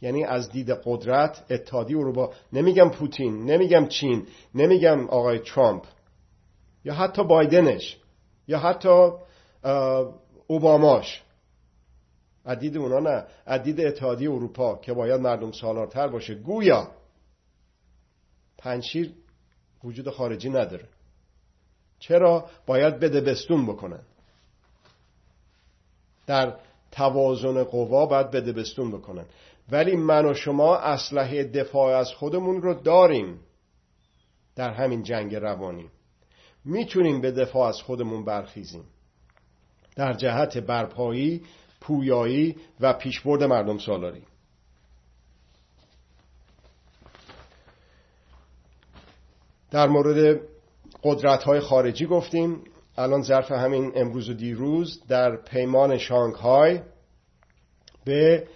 یعنی 0.00 0.24
از 0.24 0.50
دید 0.50 0.70
قدرت 0.70 1.44
اتحادیه 1.50 1.98
اروپا 1.98 2.30
نمیگم 2.52 2.90
پوتین 2.90 3.44
نمیگم 3.44 3.86
چین 3.88 4.26
نمیگم 4.54 5.08
آقای 5.08 5.38
ترامپ 5.38 5.84
یا 6.84 6.94
حتی 6.94 7.24
بایدنش 7.24 7.98
یا 8.48 8.58
حتی 8.58 9.10
اوباماش. 10.46 11.22
عدید 12.46 12.76
اونا 12.76 12.98
نه 12.98 13.24
عدید 13.46 13.80
اتحادیه 13.80 14.30
اروپا 14.30 14.76
که 14.76 14.92
باید 14.92 15.20
مردم 15.20 15.52
سالارتر 15.52 16.08
باشه. 16.08 16.34
گویا 16.34 16.88
پنشیر 18.58 19.12
وجود 19.84 20.10
خارجی 20.10 20.50
نداره. 20.50 20.88
چرا 22.08 22.44
باید 22.66 23.00
بده 23.00 23.20
بستون 23.20 23.66
بکنن؟ 23.66 24.02
در 26.26 26.56
توازن 26.92 27.62
قوا 27.62 28.06
باید 28.06 28.30
بده 28.30 28.52
بستون 28.52 28.90
بکنن. 28.90 29.24
ولی 29.70 29.96
من 29.96 30.26
و 30.26 30.34
شما 30.34 30.76
اسلحه 30.76 31.44
دفاع 31.44 31.96
از 31.96 32.10
خودمون 32.10 32.62
رو 32.62 32.74
داریم. 32.74 33.40
در 34.56 34.70
همین 34.70 35.02
جنگ 35.02 35.34
روانی. 35.34 35.90
می‌تونیم 36.64 37.20
به 37.20 37.32
دفاع 37.32 37.68
از 37.68 37.82
خودمون 37.82 38.24
برخیزیم. 38.24 38.84
در 39.96 40.12
جهت 40.12 40.58
برپایی 40.58 41.42
پویایی 41.80 42.56
و 42.80 42.92
پیشبرد 42.92 43.42
مردم 43.42 43.78
سالاری. 43.78 44.22
در 49.70 49.88
مورد 49.88 50.53
قدرت 51.04 51.42
های 51.42 51.60
خارجی 51.60 52.06
گفتیم. 52.06 52.64
الان 52.96 53.22
ظرف 53.22 53.52
همین 53.52 53.92
امروز 53.94 54.28
و 54.28 54.34
دیروز 54.34 55.02
در 55.08 55.36
پیمان 55.36 55.98
شانگهای 55.98 56.80
به 58.04 58.46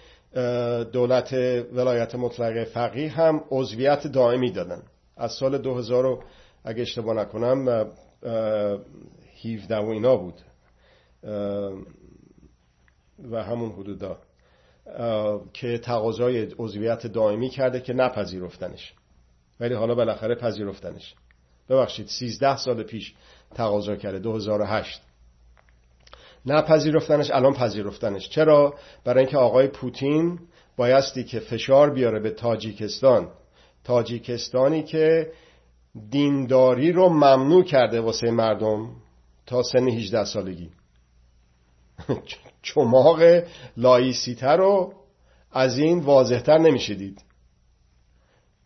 دولت 0.92 1.32
ولایت 1.72 2.14
مطلقه 2.14 2.64
فقیه 2.64 3.08
هم 3.08 3.44
عضویت 3.50 4.06
دائمی 4.06 4.52
دادن. 4.52 4.82
از 5.16 5.32
سال 5.32 5.58
2000 5.58 6.24
اگه 6.64 6.82
اشتباه 6.82 7.14
نکنم 7.14 7.86
17 9.44 9.76
و 9.76 9.88
اینا 9.88 10.16
بود. 10.16 10.40
و 13.30 13.42
همون 13.42 13.70
حدودا. 13.70 14.18
که 15.52 15.78
تقاضای 15.78 16.44
عضویت 16.58 17.06
دائمی 17.06 17.48
کرده 17.48 17.80
که 17.80 17.92
نپذیرفتنش. 17.92 18.94
ولی 19.60 19.74
حالا 19.74 19.94
بالاخره 19.94 20.34
پذیرفتنش. 20.34 21.14
ببخشید 21.68 22.06
13 22.06 22.56
سال 22.56 22.82
پیش 22.82 23.14
تقاضا 23.54 23.96
کرده 23.96 24.18
2008 24.18 25.02
نپذیرفتنش 26.46 27.30
الان 27.30 27.54
پذیرفتنش. 27.54 28.28
چرا؟ 28.28 28.74
برای 29.04 29.20
اینکه 29.20 29.38
آقای 29.38 29.66
پوتین 29.66 30.38
بایستی 30.76 31.24
که 31.24 31.40
فشار 31.40 31.90
بیاره 31.90 32.20
به 32.20 32.30
تاجیکستان. 32.30 33.28
تاجیکستانی 33.84 34.82
که 34.82 35.32
دینداری 36.10 36.92
رو 36.92 37.08
ممنوع 37.08 37.64
کرده 37.64 38.00
واسه 38.00 38.30
مردم 38.30 38.90
تا 39.46 39.62
سن 39.62 39.88
18 39.88 40.24
سالگی. 40.24 40.70
چماق 42.62 43.20
لایسیتر 43.76 44.56
رو 44.56 44.92
از 45.52 45.78
این 45.78 45.98
واضحتر 45.98 46.58
نمیشه 46.58 46.94
دید 46.94 47.27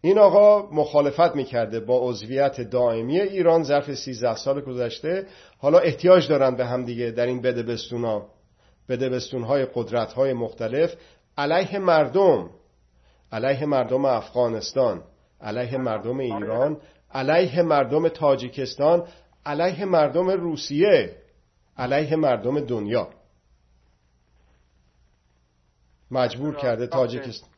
این 0.05 0.19
آقا 0.19 0.71
مخالفت 0.71 1.37
می‌کرده 1.37 1.81
با 1.81 1.99
عضویت 2.09 2.61
دائمی 2.61 3.21
ایران 3.21 3.63
ظرف 3.63 3.95
13 3.95 4.37
سال 4.37 4.61
گذشته. 4.61 5.27
حالا 5.59 5.79
احتیاج 5.79 6.29
دارن 6.29 6.57
به 6.57 6.67
هم 6.67 6.85
دیگه 6.85 7.11
در 7.11 7.27
این 7.27 7.43
بده 7.43 7.63
بستونا 7.63 8.27
بده 8.89 9.09
بستونهای 9.09 9.67
قدرت 9.75 10.13
های 10.13 10.33
مختلف. 10.33 10.95
علیه 11.39 11.79
مردم 11.79 12.51
علیه 13.33 13.67
مردم 13.67 14.05
افغانستان 14.05 15.03
علیه 15.41 15.79
مردم 15.79 16.19
ایران 16.19 16.81
علیه 17.13 17.63
مردم 17.63 18.09
تاجیکستان 18.09 19.07
علیه 19.47 19.85
مردم 19.85 20.31
روسیه 20.31 21.17
علیه 21.77 22.17
مردم 22.17 22.61
دنیا. 22.61 23.09
مجبور 26.11 26.57
کرده 26.57 26.87
تاجیکستان 26.87 27.52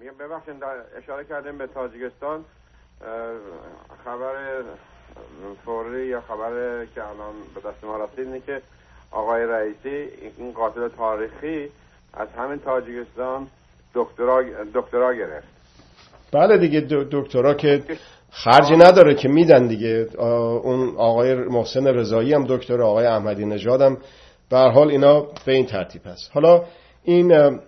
میگم 0.00 0.14
ببخشید 0.18 0.54
اشاره 0.98 1.24
کردیم 1.24 1.58
به 1.58 1.66
تاجیکستان 1.66 2.44
خبر 4.04 4.62
فوری 5.64 6.06
یا 6.06 6.20
خبر 6.20 6.84
که 6.94 7.04
الان 7.04 7.34
به 7.54 7.60
دست 7.60 7.84
ما 7.84 8.04
رسید 8.04 8.18
اینه 8.18 8.40
که 8.40 8.62
آقای 9.10 9.42
رئیسی 9.42 10.08
این 10.38 10.52
قاتل 10.52 10.88
تاریخی 10.88 11.70
از 12.14 12.28
همین 12.38 12.58
تاجیکستان 12.58 13.46
دکترا 13.94 14.42
دکترا 14.74 15.14
گرفت. 15.14 15.46
بله 16.32 16.58
دیگه 16.58 16.86
دکترا 16.90 17.54
که 17.54 17.82
خرجی 18.30 18.76
نداره 18.76 19.14
که 19.14 19.28
میدن 19.28 19.66
دیگه. 19.66 20.08
اون 20.18 20.96
آقای 20.96 21.34
محسن 21.34 21.86
رضایی 21.86 22.34
هم 22.34 22.46
دکتر 22.48 22.82
آقای 22.82 23.06
احمدی 23.06 23.44
نژاد 23.44 23.80
هم. 23.82 23.98
به 24.50 24.58
حال 24.58 24.90
اینا 24.90 25.20
به 25.20 25.52
این 25.52 25.66
ترتیب 25.66 26.06
هست. 26.06 26.30
حالا 26.34 26.64
این 27.04 27.60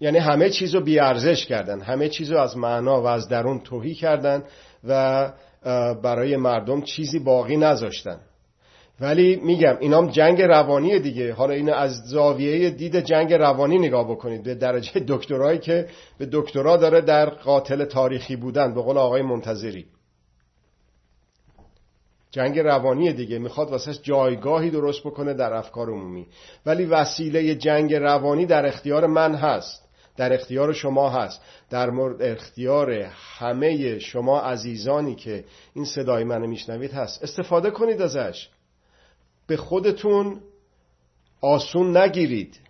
یعنی 0.00 0.18
همه 0.18 0.50
چیز 0.50 0.74
رو 0.74 0.80
بیارزش 0.80 1.46
کردن. 1.46 1.80
همه 1.80 2.08
چیز 2.08 2.32
رو 2.32 2.38
از 2.38 2.56
معنا 2.56 3.02
و 3.02 3.06
از 3.06 3.28
درون 3.28 3.60
توهی 3.60 3.94
کردن 3.94 4.42
و 4.84 5.32
برای 6.02 6.36
مردم 6.36 6.82
چیزی 6.82 7.18
باقی 7.18 7.56
نذاشتن. 7.56 8.20
ولی 9.00 9.36
میگم 9.36 9.76
اینام 9.80 10.10
جنگ 10.10 10.42
روانی 10.42 10.98
دیگه. 10.98 11.32
حالا 11.32 11.54
اینو 11.54 11.72
از 11.72 11.92
زاویه 12.06 12.70
دید 12.70 13.00
جنگ 13.00 13.32
روانی 13.32 13.78
نگاه 13.78 14.10
بکنید. 14.10 14.42
به 14.42 14.54
درجه 14.54 15.00
دکترایی 15.08 15.58
که 15.58 15.88
به 16.18 16.28
دکترا 16.32 16.76
داره 16.76 17.00
در 17.00 17.30
قاتل 17.30 17.84
تاریخی 17.84 18.36
بودن. 18.36 18.74
به 18.74 18.82
قول 18.82 18.98
آقای 18.98 19.22
منتظری. 19.22 19.86
جنگ 22.30 22.58
روانی 22.58 23.12
دیگه. 23.12 23.38
می‌خواد 23.38 23.70
واسه 23.70 23.94
جایگاهی 23.94 24.70
درست 24.70 25.00
بکنه 25.00 25.34
در 25.34 25.52
افکار 25.52 25.90
عمومی. 25.90 26.26
ولی 26.66 26.84
وسیله 26.84 27.54
جنگ 27.54 27.94
روانی 27.94 28.46
در 28.46 28.66
اختیار 28.66 29.06
من 29.06 29.34
هست. 29.34 29.89
در 30.20 30.32
اختیار 30.32 30.72
شما 30.72 31.10
هست. 31.10 31.40
در 31.70 31.90
مورد 31.90 32.22
اختیار 32.22 32.90
همه 33.38 33.98
شما 33.98 34.40
عزیزانی 34.40 35.14
که 35.14 35.44
این 35.74 35.84
صدای 35.84 36.24
منو 36.24 36.46
میشنوید 36.46 36.92
هست. 36.92 37.22
استفاده 37.22 37.70
کنید 37.70 38.02
ازش. 38.02 38.48
به 39.46 39.56
خودتون 39.56 40.40
آسون 41.40 41.96
نگیرید. 41.96 42.60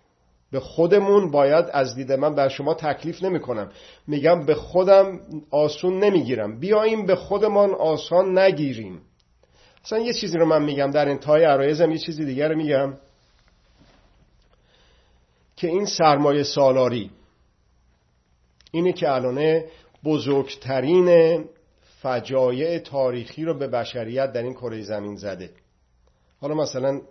به 0.51 0.59
خودمون 0.59 1.31
باید 1.31 1.65
از 1.73 1.95
دید 1.95 2.11
من 2.11 2.35
بر 2.35 2.49
شما 2.49 2.73
تکلیف 2.73 3.23
نمی 3.23 3.39
کنم 3.39 3.71
میگم 4.07 4.45
به 4.45 4.55
خودم 4.55 5.19
آسون 5.51 5.99
نمی‌گیرم. 5.99 6.59
بیاییم 6.59 7.05
به 7.05 7.15
خودمان 7.15 7.73
آسان 7.73 8.37
نگیریم. 8.37 9.01
اصلا 9.85 9.99
یه 9.99 10.13
چیزی 10.13 10.37
رو 10.37 10.45
من 10.45 10.63
میگم 10.63 10.91
در 10.91 11.09
انتهای 11.09 11.43
عرایزم 11.43 11.91
یه 11.91 11.97
چیزی 11.97 12.25
دیگر 12.25 12.49
رو 12.49 12.55
میگم. 12.55 12.97
که 15.55 15.67
این 15.67 15.85
سرمایه 15.85 16.43
سالاری 16.43 17.11
اینه 18.71 18.93
که 18.93 19.11
الانه 19.11 19.65
بزرگترین 20.05 21.39
فجایع 22.01 22.79
تاریخی 22.79 23.45
رو 23.45 23.53
به 23.57 23.67
بشریت 23.67 24.31
در 24.31 24.43
این 24.43 24.53
کره 24.53 24.81
زمین 24.81 25.15
زده. 25.15 25.49
حالا 26.41 26.55
مثلا 26.55 27.01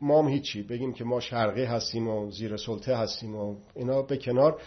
ما 0.00 0.22
هم 0.22 0.28
هیچی 0.28 0.62
بگیم 0.62 0.92
که 0.92 1.04
ما 1.04 1.20
شرقی 1.20 1.64
هستیم 1.64 2.08
و 2.08 2.30
زیر 2.30 2.56
سلطه 2.56 2.96
هستیم 2.96 3.36
و 3.36 3.56
اینا 3.74 4.02
به 4.02 4.16
کنار. 4.16 4.60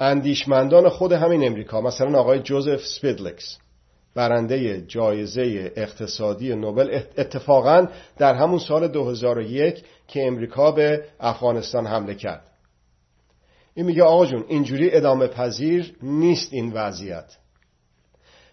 اندیشمندان 0.00 0.88
خود 0.88 1.12
همین 1.12 1.44
امریکا 1.44 1.80
مثلا 1.80 2.18
آقای 2.18 2.40
جوزف 2.40 2.86
سپیدلکس 2.86 3.58
برنده 4.14 4.80
جایزه 4.86 5.72
اقتصادی 5.76 6.54
نوبل 6.54 7.00
اتفاقا 7.18 7.86
در 8.18 8.34
همون 8.34 8.58
سال 8.58 8.88
2001 8.88 9.84
که 10.08 10.26
امریکا 10.26 10.70
به 10.70 11.04
افغانستان 11.20 11.86
حمله 11.86 12.14
کرد. 12.14 12.49
این 13.80 13.86
میگه 13.86 14.02
آقا 14.02 14.26
جون 14.26 14.44
اینجوری 14.48 14.90
ادامه 14.90 15.26
پذیر 15.26 15.96
نیست 16.02 16.52
این 16.52 16.72
وضعیت. 16.72 17.36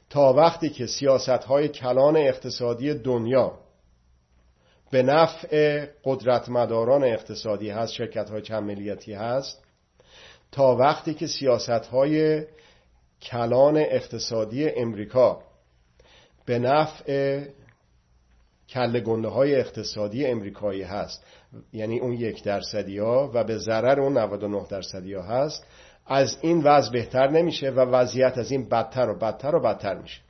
تا 0.09 0.33
وقتی 0.33 0.69
که 0.69 0.85
سیاست 0.85 1.29
های 1.29 1.67
کلان 1.67 2.17
اقتصادی 2.17 2.93
دنیا 2.93 3.59
به 4.91 5.03
نفع 5.03 5.85
قدرتمداران 6.03 7.03
اقتصادی 7.03 7.69
هست 7.69 7.93
شرکت 7.93 8.29
های 8.29 8.41
چند 8.41 8.63
ملیتی 8.63 9.13
هست 9.13 9.63
تا 10.51 10.75
وقتی 10.75 11.13
که 11.13 11.27
سیاست 11.27 11.69
های 11.69 12.45
کلان 13.21 13.77
اقتصادی 13.77 14.69
امریکا 14.69 15.43
به 16.45 16.59
نفع 16.59 17.43
کل 18.69 18.99
گنده 18.99 19.27
های 19.27 19.55
اقتصادی 19.55 20.25
امریکایی 20.25 20.83
هست. 20.83 21.25
یعنی 21.73 21.99
اون 21.99 22.13
یک 22.13 22.43
درصدی 22.43 22.97
ها 22.97 23.31
و 23.33 23.43
به 23.43 23.57
ضرر 23.57 23.99
اون 23.99 24.17
99 24.17 24.65
درصدی 24.69 25.13
ها 25.13 25.21
هست. 25.21 25.65
از 26.05 26.37
این 26.41 26.63
وضع 26.63 26.91
بهتر 26.91 27.29
نمیشه 27.29 27.69
و 27.69 27.79
وضعیت 27.79 28.37
از 28.37 28.51
این 28.51 28.69
بدتر 28.69 29.09
و 29.09 29.19
بدتر 29.19 29.55
و 29.55 29.61
بدتر 29.61 29.95
میشه. 29.95 30.21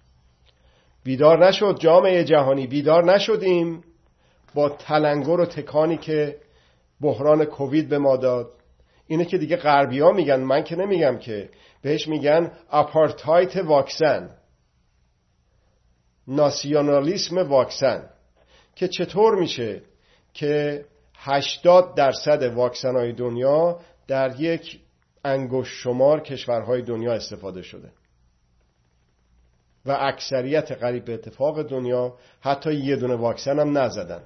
بیدار 1.03 1.47
نشد 1.47 1.80
جامعه 1.80 2.24
جهانی 2.24 2.68
بیدار 2.68 3.14
نشدیم. 3.14 3.84
با 4.53 4.70
تلنگر 4.70 5.39
و 5.39 5.45
تکانی 5.45 5.97
که 5.97 6.38
بحران 7.01 7.45
کووید 7.45 7.89
به 7.89 7.97
ما 7.97 8.18
داد. 8.18 8.51
اینه 9.07 9.26
که 9.26 9.38
دیگه 9.38 9.57
غربی 9.57 9.99
ها 9.99 10.11
میگن 10.11 10.39
من 10.39 10.64
که 10.64 10.76
نمیگم 10.76 11.18
که. 11.18 11.49
بهش 11.82 12.07
میگن 12.07 12.51
اپارتایت 12.72 13.55
واکسن. 13.55 14.30
ناسیونالیسم 16.28 17.38
واکسن. 17.38 18.09
که 18.78 18.88
چطور 18.88 19.39
میشه 19.39 19.82
که 20.34 20.86
80 21.15 21.95
درصد 21.95 22.43
واکسن 22.43 22.95
های 22.95 23.13
دنیا 23.13 23.80
در 24.07 24.39
یک 24.39 24.80
انگوش 25.25 25.67
شمار 25.84 26.21
کشورهای 26.21 26.82
دنیا 26.82 27.13
استفاده 27.13 27.61
شده. 27.61 27.91
و 29.86 29.97
اکثریت 29.99 30.71
قریب 30.71 31.05
به 31.05 31.13
اتفاق 31.13 31.61
دنیا 31.61 32.17
حتی 32.41 32.73
یه 32.73 32.95
دونه 32.95 33.15
واکسن 33.15 33.59
هم 33.59 33.78
نزدن. 33.78 34.23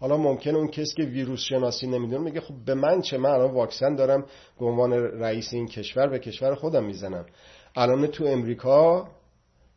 حالا 0.00 0.16
ممکنه 0.16 0.54
اون 0.54 0.68
کسی 0.68 0.94
که 0.96 1.02
ویروس 1.02 1.40
شناسی 1.40 1.86
نمی‌دونه 1.86 2.24
میگه 2.24 2.40
خب 2.40 2.54
به 2.66 2.74
من 2.74 3.02
چه؟ 3.02 3.18
من 3.18 3.30
الان 3.30 3.50
واکسن 3.50 3.94
دارم 3.94 4.26
به 4.60 4.66
عنوان 4.66 4.92
رئیس 4.92 5.52
این 5.52 5.68
کشور 5.68 6.06
به 6.06 6.18
کشور 6.18 6.54
خودم 6.54 6.84
می‌زنم. 6.84 7.26
الان 7.76 8.06
تو 8.06 8.24
امریکا 8.24 9.08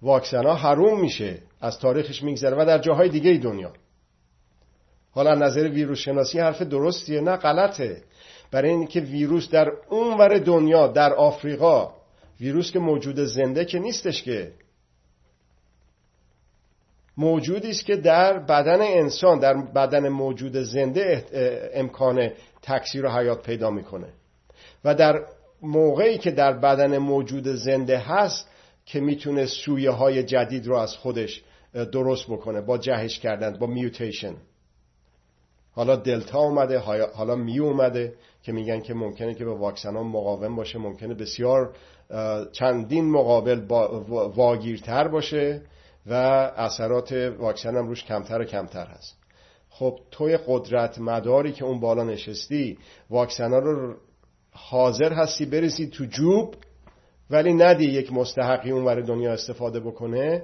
واکسن 0.02 0.46
ها 0.46 0.54
حروم 0.54 1.02
میشه. 1.02 1.42
از 1.62 1.80
تاریخش 1.80 2.24
میگذره 2.24 2.62
و 2.62 2.66
در 2.66 2.78
جاهای 2.78 3.10
دیگه 3.10 3.38
دنیا. 3.38 3.74
حالا 5.12 5.36
نظر 5.36 5.70
ویروس 5.70 6.00
شناسی 6.00 6.40
حرف 6.40 6.62
درستیه 6.62 7.22
نه 7.22 7.36
غلطه. 7.36 8.02
برای 8.52 8.70
اینکه 8.70 9.00
ویروس 9.00 9.50
در 9.50 9.72
اونور 9.90 10.38
دنیا 10.38 10.88
در 10.88 11.14
آفریقا 11.14 11.94
ویروس 12.40 12.72
که 12.72 12.80
موجود 12.80 13.20
زنده 13.20 13.66
که 13.66 13.80
نیستش 13.80 14.24
که. 14.24 14.52
موجودی 17.18 17.70
است 17.70 17.86
که 17.86 17.96
در 17.96 18.40
بدن 18.40 18.82
انسان 18.82 19.40
در 19.40 19.54
بدن 19.54 20.10
موجود 20.10 20.58
زنده 20.58 21.26
امکان 21.74 22.32
تکثیر 22.62 23.06
و 23.06 23.10
حیات 23.10 23.44
پیدا 23.44 23.70
می‌کنه. 23.70 24.08
و 24.86 24.96
در 24.96 25.26
موقعی 25.62 26.18
که 26.18 26.32
در 26.32 26.54
بدن 26.54 26.98
موجود 26.98 27.48
زنده 27.48 27.98
هست 27.98 28.50
که 28.88 29.00
می‌تونه 29.00 29.46
سویه 29.46 29.92
های 29.92 30.24
جدید 30.24 30.68
رو 30.68 30.76
از 30.76 30.96
خودش 30.96 31.44
درست 31.92 32.28
بکنه 32.28 32.62
با 32.62 32.78
جهش 32.78 33.20
کردن 33.20 33.58
با 33.58 33.68
میوتیشن 33.68 34.34
حالا 35.72 35.96
دلتا 35.96 36.40
اومده 36.40 36.80
حالا 37.16 37.36
میو 37.36 37.64
اومده 37.64 38.14
که 38.44 38.52
میگن 38.52 38.82
که 38.82 38.94
ممکنه 38.94 39.34
که 39.34 39.46
به 39.46 39.54
واکسن 39.54 39.96
ها 39.96 40.04
مقاوم 40.04 40.56
باشه 40.56 40.80
ممکنه 40.80 41.14
بسیار 41.14 41.76
چندین 42.52 43.12
مقابل 43.12 43.60
واگیرتر 44.36 45.08
باشه 45.08 45.62
و 46.06 46.14
اثرات 46.58 47.12
واکسن 47.40 47.78
هم 47.78 47.88
روش 47.88 48.04
کمتر 48.04 48.42
و 48.42 48.46
کمتر 48.46 48.86
هست. 48.86 49.18
خب 49.70 50.00
توی 50.12 50.40
قدرت 50.48 51.00
مداری 51.00 51.52
که 51.52 51.66
اون 51.66 51.80
بالا 51.80 52.04
نشستی 52.04 52.78
واکسن 53.10 53.52
ها 53.52 53.60
رو 53.60 53.96
حاضر 54.52 55.14
هستی 55.14 55.46
برسی 55.46 55.88
تو 55.88 56.06
جوب 56.06 56.56
ولی 57.30 57.54
ندی 57.54 57.86
یک 57.86 58.14
مستحقی 58.14 58.72
اونور 58.72 59.02
دنیا 59.02 59.34
استفاده 59.34 59.80
بکنه 59.80 60.44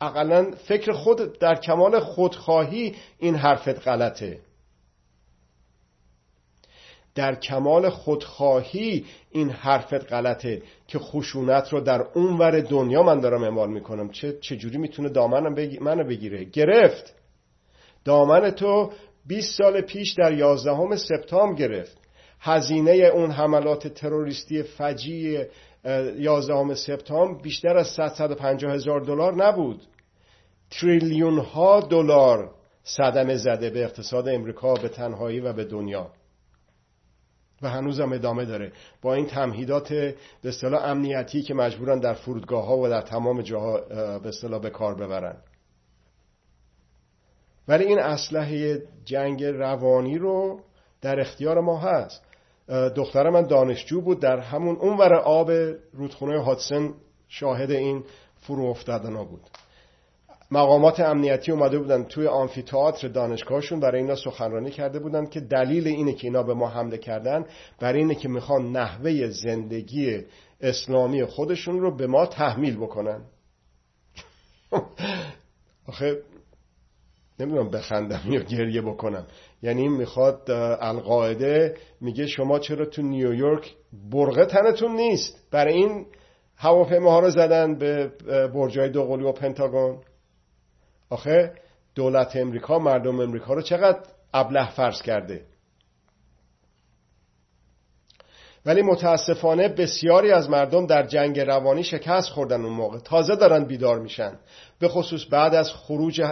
اقلا 0.00 0.50
فکر 0.50 0.92
خود 0.92 1.38
در 1.38 1.54
کمال 1.54 2.00
خودخواهی 2.00 2.94
این 3.18 3.34
حرفت 3.34 3.88
غلطه. 3.88 4.38
در 7.14 7.34
کمال 7.34 7.88
خودخواهی 7.88 9.04
این 9.30 9.50
حرفت 9.50 10.12
غلطه 10.12 10.62
که 10.88 10.98
خشونت 10.98 11.72
رو 11.72 11.80
در 11.80 12.02
اونور 12.14 12.60
دنیا 12.60 13.02
من 13.02 13.20
دارم 13.20 13.42
اعمال 13.42 13.70
می‌کنم. 13.70 14.10
چه 14.10 14.38
چجوری 14.40 14.78
می‌تونه 14.78 15.08
دامنم 15.08 15.54
بگی... 15.54 15.78
منو 15.78 16.04
بگیره؟ 16.04 16.44
گرفت. 16.44 17.14
دامن 18.04 18.50
تو 18.50 18.92
20 19.26 19.58
سال 19.58 19.80
پیش 19.80 20.12
در 20.12 20.32
11 20.32 20.96
سپتامبر 20.96 21.58
گرفت. 21.58 21.98
هزینه 22.40 22.92
اون 22.92 23.30
حملات 23.30 23.88
تروریستی 23.88 24.62
فجی 24.62 25.44
11 25.84 26.74
سپتامبر 26.74 27.42
بیشتر 27.42 27.76
از 27.76 27.86
150 27.86 28.72
هزار 28.72 29.00
دلار 29.00 29.34
نبود. 29.34 29.82
تریلیون 30.70 31.38
ها 31.38 31.80
دلار 31.80 32.54
صدمه 32.82 33.36
زده 33.36 33.70
به 33.70 33.84
اقتصاد 33.84 34.28
امریکا 34.28 34.74
به 34.74 34.88
تنهایی 34.88 35.40
و 35.40 35.52
به 35.52 35.64
دنیا. 35.64 36.10
و 37.62 37.68
هنوزم 37.68 38.12
ادامه 38.12 38.44
داره. 38.44 38.72
با 39.02 39.14
این 39.14 39.26
تمهیدات 39.26 39.92
به 39.92 40.14
اصطلاح 40.44 40.84
امنیتی 40.84 41.42
که 41.42 41.54
مجبورن 41.54 42.00
در 42.00 42.14
فرودگاه 42.14 42.66
ها 42.66 42.78
و 42.78 42.88
در 42.88 43.00
تمام 43.00 43.42
جاها 43.42 43.80
به 44.18 44.28
اصطلاح 44.28 44.60
به 44.60 44.70
کار 44.70 44.94
ببرن. 44.94 45.36
ولی 47.68 47.84
این 47.84 47.98
اسلحه 47.98 48.82
جنگ 49.04 49.44
روانی 49.44 50.18
رو 50.18 50.60
در 51.00 51.20
اختیار 51.20 51.60
ما 51.60 51.78
هست. 51.78 52.25
دختر 52.68 53.30
من 53.30 53.42
دانشجو 53.42 54.00
بود. 54.00 54.20
در 54.20 54.38
همون 54.38 54.76
اونور 54.76 55.14
آب 55.14 55.50
رودخونه 55.92 56.42
هاتسن 56.42 56.94
شاهد 57.28 57.70
این 57.70 58.04
فرو 58.40 58.64
افتادنا 58.64 59.24
بود. 59.24 59.40
مقامات 60.50 61.00
امنیتی 61.00 61.52
اومده 61.52 61.78
بودن 61.78 62.04
توی 62.04 62.26
آمفیتئاتر 62.26 63.08
دانشگاهشون. 63.08 63.80
برای 63.80 64.00
اینا 64.00 64.14
سخنرانی 64.14 64.70
کرده 64.70 64.98
بودن 64.98 65.26
که 65.26 65.40
دلیل 65.40 65.86
اینه 65.86 66.12
که 66.12 66.26
اینا 66.26 66.42
به 66.42 66.54
ما 66.54 66.68
حمله 66.68 66.98
کردن. 66.98 67.44
برای 67.80 67.98
اینه 67.98 68.14
که 68.14 68.28
می‌خوان 68.28 68.72
نحوه 68.72 69.28
زندگی 69.28 70.24
اسلامی 70.60 71.24
خودشون 71.24 71.80
رو 71.80 71.96
به 71.96 72.06
ما 72.06 72.26
تحمیل 72.26 72.76
بکنن. 72.76 73.20
آخه 75.88 76.22
نمی‌دونم 77.40 77.70
بخندم 77.70 78.20
یا 78.26 78.40
گریه 78.40 78.82
بکنم. 78.82 79.26
یعنی 79.62 79.88
می‌خواد 79.88 80.50
القاعده 80.80 81.74
میگه 82.00 82.26
شما 82.26 82.58
چرا 82.58 82.86
تو 82.86 83.02
نیویورک 83.02 83.74
برغه 84.10 84.46
تنتون 84.46 84.96
نیست؟ 84.96 85.48
برای 85.50 85.74
این 85.74 86.06
هواپیماها 86.56 87.20
رو 87.20 87.30
زدن 87.30 87.78
به 87.78 88.10
برجای 88.54 88.88
دوقلو 88.88 89.28
و 89.28 89.32
پنتاگون. 89.32 89.98
آخه 91.10 91.52
دولت 91.94 92.36
امریکا 92.36 92.78
مردم 92.78 93.20
امریکا 93.20 93.54
رو 93.54 93.62
چقدر 93.62 94.00
ابله 94.34 94.70
فرض 94.70 95.02
کرده؟ 95.02 95.44
ولی 98.66 98.82
متاسفانه 98.82 99.68
بسیاری 99.68 100.32
از 100.32 100.50
مردم 100.50 100.86
در 100.86 101.06
جنگ 101.06 101.40
روانی 101.40 101.84
شکست 101.84 102.28
خوردن 102.28 102.64
اون 102.64 102.72
موقع. 102.72 102.98
تازه 102.98 103.36
دارن 103.36 103.64
بیدار 103.64 103.98
میشن. 103.98 104.38
به 104.78 104.88
خصوص 104.88 105.26
بعد 105.30 105.54
از 105.54 105.70
خروج 105.70 106.22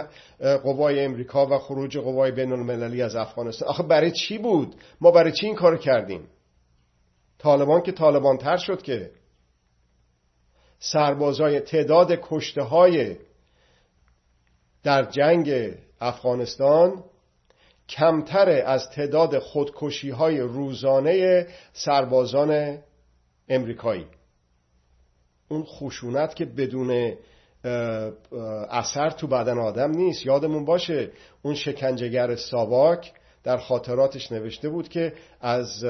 قوای 0.63 1.05
امریکا 1.05 1.45
و 1.45 1.57
خروج 1.57 1.97
قوای 1.97 2.31
بین 2.31 2.51
المللی 2.51 3.01
از 3.01 3.15
افغانستان. 3.15 3.69
آخه 3.69 3.83
برای 3.83 4.11
چی 4.11 4.37
بود؟ 4.37 4.75
ما 5.01 5.11
برای 5.11 5.31
چی 5.31 5.45
این 5.45 5.55
کار 5.55 5.77
کردیم؟ 5.77 6.27
طالبان 7.39 7.81
که 7.81 7.91
طالبان 7.91 8.37
تر 8.37 8.57
شد 8.57 8.81
که. 8.81 9.11
سربازای 10.79 11.59
تعداد 11.59 12.19
کشته 12.21 12.61
های 12.61 13.15
در 14.83 15.03
جنگ 15.03 15.73
افغانستان 16.01 17.03
کمتر 17.89 18.49
از 18.49 18.89
تعداد 18.89 19.39
خودکشی 19.39 20.09
های 20.09 20.39
روزانه 20.39 21.47
سربازان 21.73 22.77
امریکایی. 23.49 24.05
اون 25.49 25.63
خشونت 25.63 26.35
که 26.35 26.45
بدون 26.45 27.13
اثر 28.69 29.09
تو 29.09 29.27
بدن 29.27 29.57
آدم 29.57 29.91
نیست. 29.91 30.25
یادمون 30.25 30.65
باشه 30.65 31.11
اون 31.41 31.55
شکنجهگر 31.55 32.35
ساواک 32.35 33.13
در 33.43 33.57
خاطراتش 33.57 34.31
نوشته 34.31 34.69
بود 34.69 34.89
که 34.89 35.13
از 35.41 35.83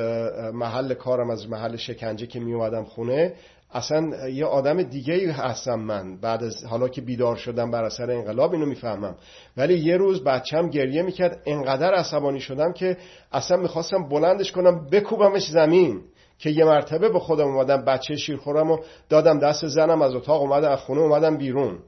محل 0.53 0.93
کارم 0.93 1.29
از 1.29 1.49
محل 1.49 1.75
شکنجه 1.75 2.27
که 2.27 2.39
می 2.39 2.85
خونه 2.85 3.33
اصلا 3.71 4.29
یه 4.29 4.45
آدم 4.45 4.83
دیگه 4.83 5.31
هستم 5.31 5.79
من. 5.79 6.17
بعد 6.21 6.43
از 6.43 6.65
حالا 6.65 6.87
که 6.87 7.01
بیدار 7.01 7.35
شدم 7.35 7.71
بر 7.71 7.83
اثر 7.83 8.11
انقلاب 8.11 8.53
اینو 8.53 8.65
می‌فهمم. 8.65 9.15
ولی 9.57 9.77
یه 9.77 9.97
روز 9.97 10.23
بچم 10.23 10.69
گریه 10.69 11.01
می‌کرد 11.01 11.41
انقدر 11.45 11.93
عصبانی 11.93 12.39
شدم 12.39 12.73
که 12.73 12.97
اصلا 13.31 13.57
می‌خواستم 13.57 14.09
بلندش 14.09 14.51
کنم 14.51 14.87
بکوبمش 14.91 15.47
زمین. 15.47 16.01
که 16.39 16.49
یه 16.49 16.65
مرتبه 16.65 17.09
به 17.09 17.19
خودم 17.19 17.47
اومدم 17.47 17.85
بچه 17.85 18.15
شیرخورم 18.15 18.71
و 18.71 18.77
دادم 19.09 19.39
دست 19.39 19.67
زنم 19.67 20.01
از 20.01 20.15
اتاق 20.15 20.41
اومدم 20.41 20.71
از 20.71 20.79
خونه 20.79 21.01
اومدم 21.01 21.37
بیرون. 21.37 21.79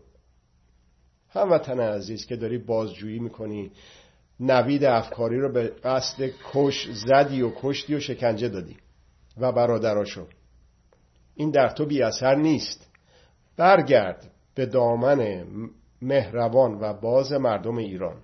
هموطن 1.29 1.79
عزیز 1.79 2.25
که 2.25 2.35
داری 2.35 2.57
بازجویی 2.57 3.19
می‌کنی 3.19 3.71
نوید 4.39 4.83
افکاری 4.83 5.39
رو 5.39 5.53
به 5.53 5.67
قصد 5.83 6.29
کش 6.53 6.87
زدی 6.91 7.41
و 7.41 7.51
کشتی 7.61 7.95
و 7.95 7.99
شکنجه 7.99 8.49
دادی. 8.49 8.77
و 9.37 9.51
برادراشو. 9.51 10.25
این 11.37 11.51
در 11.51 11.69
تو 11.69 11.85
بی 11.85 12.01
اثر 12.01 12.35
نیست. 12.35 12.87
برگرد 13.57 14.31
به 14.55 14.65
دامن 14.65 15.45
مهربان 16.01 16.79
و 16.79 16.93
باز 16.93 17.31
مردم 17.31 17.77
ایران. 17.77 18.21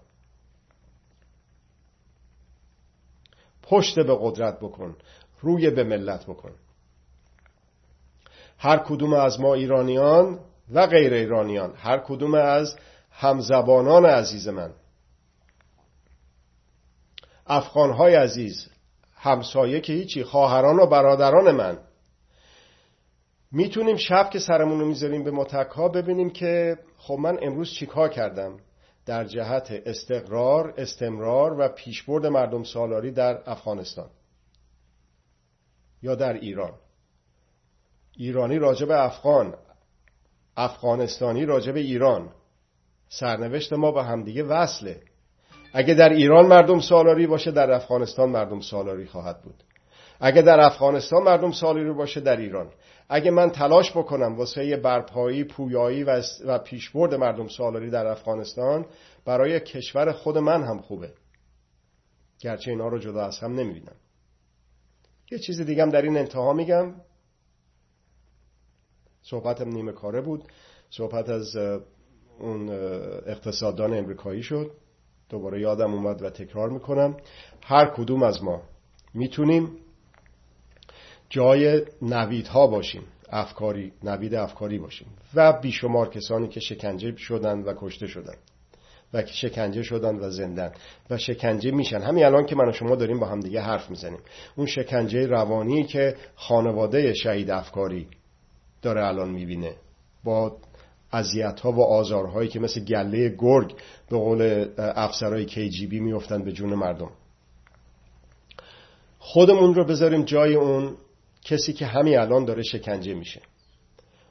پشت 3.64 4.00
به 4.00 4.18
قدرت 4.22 4.60
بکن 4.60 4.96
روی 5.42 5.70
به 5.70 5.84
ملت 5.84 6.26
بکن. 6.26 6.52
هر 8.58 8.78
کدوم 8.78 9.14
از 9.14 9.40
ما 9.40 9.54
ایرانیان 9.54 10.40
و 10.72 10.88
غیر 10.88 11.14
ایرانیان 11.14 11.74
هر 11.76 11.98
کدوم 11.98 12.34
از 12.34 12.76
همزبانان 13.12 14.06
عزیز 14.06 14.48
من. 14.48 14.74
افغانهای 17.48 18.16
عزیز 18.16 18.70
همسایه 19.16 19.82
که 19.82 19.94
هیچی 19.94 20.24
خواهران 20.24 20.80
و 20.80 20.86
برادران 20.86 21.52
من. 21.52 21.78
می‌تونیم 23.54 23.96
شب 23.96 24.30
که 24.30 24.40
سرمون 24.40 24.80
رو 24.80 24.86
می‌ذاریم 24.86 25.24
به 25.24 25.32
متکا 25.32 25.88
ببینیم 25.88 26.30
که 26.30 26.78
خب 26.98 27.18
من 27.20 27.38
امروز 27.42 27.72
چیکار 27.72 28.10
کردم؟ 28.10 28.58
در 29.06 29.24
جهت 29.24 29.82
استقرار، 29.86 30.74
استمرار 30.78 31.60
و 31.60 31.68
پیشبرد 31.68 32.26
مردم 32.26 32.64
سالاری 32.64 33.12
در 33.12 33.42
افغانستان 33.46 34.10
یا 36.02 36.16
در 36.16 36.34
ایران. 36.34 36.74
ایرانی 38.18 38.60
راجب 38.60 38.92
افغان 38.92 39.56
افغانستانی 40.58 41.46
راجب 41.46 41.76
ایران. 41.76 42.30
سرنوشت 43.10 43.74
ما 43.74 43.92
به 43.92 44.04
همدیگه 44.04 44.44
وصله. 44.44 45.02
اگه 45.74 45.94
در 45.94 46.10
ایران 46.10 46.48
مردم 46.48 46.80
سالاری 46.80 47.28
باشه 47.28 47.52
در 47.52 47.72
افغانستان 47.72 48.30
مردم 48.30 48.60
سالاری 48.60 49.06
خواهد 49.06 49.42
بود. 49.42 49.64
اگه 50.26 50.42
در 50.42 50.60
افغانستان 50.60 51.24
مردم 51.24 51.52
سالاری 51.52 51.94
باشه 51.94 52.20
در 52.20 52.38
ایران. 52.38 52.72
اگه 53.10 53.32
من 53.32 53.50
تلاش 53.50 53.92
بکنم 53.92 54.38
واسه 54.38 54.78
برپایی 54.78 55.44
پویایی 55.44 56.04
و, 56.04 56.22
و 56.46 56.58
پیشبرد 56.58 57.14
مردم 57.14 57.48
سالاری 57.48 57.90
در 57.90 58.08
افغانستان 58.08 58.86
برای 59.26 59.60
کشور 59.60 60.12
خود 60.12 60.38
من 60.38 60.64
هم 60.64 60.80
خوبه. 60.80 61.14
گرچه 62.40 62.72
اینا 62.72 62.88
رو 62.88 63.00
جدا 63.00 63.26
از 63.26 63.40
هم 63.40 63.54
نمی‌بینم. 63.54 63.96
یه 65.32 65.40
چیز 65.40 65.62
دیگم 65.62 65.90
در 65.90 66.02
این 66.02 66.18
انتها 66.18 66.54
میگم. 66.54 66.94
صحبتم 69.22 69.70
نیمه 69.70 69.92
کاره 69.92 70.22
بود. 70.22 70.44
صحبت 70.90 71.30
از 71.30 71.56
اون 72.40 72.70
اقتصاددان 73.28 73.94
امریکایی 73.94 74.44
شد. 74.44 74.72
دوباره 75.30 75.62
یادم 75.62 75.94
اومد 75.94 76.22
و 76.22 76.30
تکرار 76.30 76.70
می‌کنم. 76.70 77.18
هر 77.62 77.86
کدوم 77.86 78.24
از 78.24 78.44
ما 78.44 78.62
می‌تونیم 79.14 79.83
جای 81.34 81.82
نویدها 82.02 82.68
باشیم 82.68 83.04
افکاری 83.30 83.92
نوید 84.04 84.36
افکاری 84.36 84.80
باشیم. 84.80 85.08
و 85.36 85.54
بیشمار 85.62 86.10
کسانی 86.10 86.48
که 86.48 86.60
شکنجه 86.60 87.16
شدن 87.18 87.60
و 87.60 87.74
کشته 87.78 88.08
شدن. 88.08 88.36
و 89.14 89.26
شکنجه 89.26 89.84
شدن 89.84 90.16
و 90.16 90.30
زندن. 90.30 90.72
و 91.10 91.18
شکنجه 91.18 91.72
میشن. 91.72 92.02
همین 92.02 92.26
الان 92.26 92.46
که 92.46 92.56
من 92.56 92.70
و 92.70 92.72
شما 92.72 92.96
داریم 92.96 93.20
با 93.20 93.28
هم 93.28 93.40
دیگه 93.40 93.62
حرف 93.62 93.90
می‌زنیم. 93.90 94.20
اون 94.56 94.68
شکنجه 94.68 95.28
روانی 95.28 95.84
که 95.84 96.16
خانواده 96.36 97.14
شهید 97.14 97.52
افکاری 97.52 98.08
داره 98.82 99.06
الان 99.06 99.30
می‌بینه. 99.30 99.74
با 100.24 100.58
اذیت 101.14 101.60
ها 101.60 101.72
و 101.72 101.82
آزارهایی 101.84 102.50
که 102.50 102.60
مثل 102.60 102.84
گله 102.86 103.36
گرگ 103.38 103.76
به 104.10 104.18
قول 104.18 104.68
افسرهای 104.78 105.48
KGB 105.48 105.94
میفتن 105.94 106.44
به 106.44 106.52
جون 106.52 106.74
مردم. 106.74 107.12
خودمون 109.20 109.76
رو 109.76 109.86
بذاریم 109.86 110.24
جای 110.24 110.56
اون 110.56 110.96
کسی 111.44 111.74
که 111.74 111.86
همین 111.86 112.18
الان 112.18 112.46
داره 112.46 112.64
شکنجه 112.64 113.14
میشه. 113.14 113.42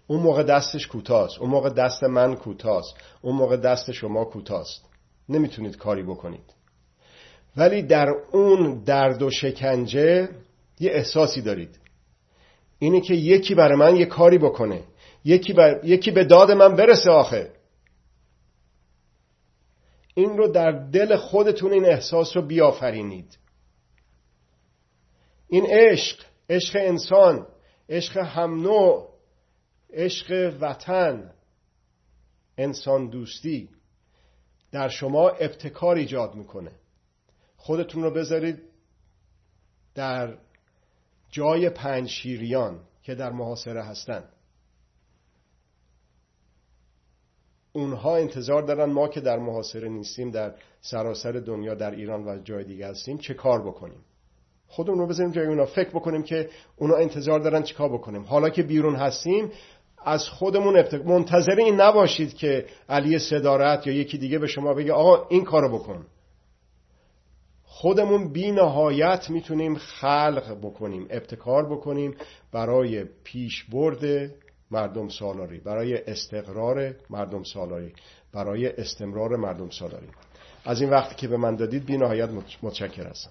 اون 0.07 0.21
موقع 0.21 0.43
دستش 0.43 0.87
کوتاست 0.87 1.39
اون 1.39 1.51
موقع 1.51 1.71
دست 1.71 2.05
من 2.05 2.35
کوتاست 2.35 2.95
اون 3.23 3.35
موقع 3.35 3.57
دست 3.57 3.93
شما 3.93 4.25
کوتاست 4.25 4.85
نمی‌تونید 5.29 5.77
کاری 5.77 6.03
بکنید. 6.03 6.55
ولی 7.57 7.83
در 7.83 8.09
اون 8.33 8.85
درد 8.85 9.23
و 9.23 9.31
شکنجه 9.31 10.29
یه 10.81 10.91
احساسی 10.91 11.43
دارید. 11.43 11.79
اینه 12.79 13.01
که 13.01 13.15
یکی 13.15 13.55
برای 13.55 13.79
من 13.79 13.97
یه 13.97 14.07
کاری 14.07 14.39
بکنه. 14.39 14.83
یکی, 15.25 15.55
یکی 15.85 16.11
به 16.11 16.25
داد 16.25 16.51
من 16.51 16.77
برسه 16.77 17.11
آخه. 17.11 17.51
این 20.15 20.37
رو 20.37 20.49
در 20.49 20.73
دل 20.73 21.17
خودتون 21.17 21.73
این 21.73 21.85
احساس 21.85 22.37
رو 22.37 22.43
بیافرینید. 22.43 23.39
این 25.49 25.67
عشق 25.71 26.32
عشق 26.53 26.77
انسان 26.77 27.47
عشق 27.89 28.17
هم 28.17 28.63
نوع 28.63 29.09
عشق 29.93 30.57
وطن 30.61 31.35
انسان 32.59 33.09
دوستی 33.09 33.69
در 34.73 34.89
شما 34.89 35.29
ابتکار 35.29 35.97
ایجاد 35.97 36.35
می‌کنه. 36.35 36.73
خودتون 37.57 38.03
رو 38.03 38.11
بذارید 38.11 38.63
در 39.95 40.39
جای 41.31 41.71
پنج 41.71 42.09
شیریان 42.09 42.81
که 43.03 43.15
در 43.15 43.31
محاصره 43.31 43.85
هستند 43.85 44.33
اونها 47.73 48.17
انتظار 48.17 48.63
دارن 48.63 48.93
ما 48.93 49.09
که 49.09 49.21
در 49.21 49.39
محاصره 49.39 49.89
نیستیم 49.89 50.31
در 50.31 50.55
سراسر 50.81 51.33
دنیا 51.33 51.75
در 51.75 51.91
ایران 51.91 52.25
و 52.25 52.43
جای 52.43 52.65
دیگه 52.65 52.89
هستیم 52.89 53.19
چه 53.19 53.35
کار 53.35 53.63
بکنیم؟ 53.63 54.05
خودمون 54.73 54.99
رو 54.99 55.07
بذاریم 55.07 55.33
جای 55.33 55.47
اونا. 55.47 55.67
فکر 55.67 55.89
بکنیم 55.89 56.23
که 56.23 56.49
اونا 56.77 56.97
انتظار 56.97 57.41
دارن 57.41 57.63
چیکار 57.63 57.89
بکنیم. 57.89 58.23
حالا 58.23 58.51
که 58.51 58.63
بیرون 58.63 58.97
هستیم 58.97 59.51
از 60.05 60.29
خودمون 60.29 60.77
افتق... 60.77 61.07
منتظر 61.07 61.55
این 61.59 61.81
نباشید 61.81 62.35
که 62.35 62.67
علی 62.89 63.19
صدارت 63.19 63.87
یا 63.87 63.93
یکی 63.93 64.19
دیگه 64.19 64.39
به 64.39 64.47
شما 64.47 64.75
بگه 64.75 64.93
آقا 64.93 65.27
این 65.29 65.45
کارو 65.45 65.79
بکن. 65.79 66.07
خودمون 67.65 68.33
بی 68.33 68.53
نهایت 68.53 69.31
می‌تونیم 69.31 69.75
خلق 69.75 70.59
بکنیم 70.63 71.07
ابتکار 71.11 71.75
بکنیم 71.75 72.15
برای 72.53 73.05
پیشبرد 73.25 74.31
مردم 74.71 75.09
سالاری 75.09 75.59
برای 75.59 76.05
استقرار 76.05 76.95
مردم 77.11 77.43
سالاری 77.43 77.93
برای 78.33 78.69
استمرار 78.69 79.37
مردم 79.37 79.71
سالاری. 79.71 80.09
از 80.65 80.81
این 80.81 80.91
وقتی 80.91 81.15
که 81.15 81.29
به 81.29 81.37
من 81.37 81.57
دادید 81.57 81.87
بی 81.87 81.97
نهایت 81.97 82.29
متشکر 82.63 83.07
هستم. 83.07 83.31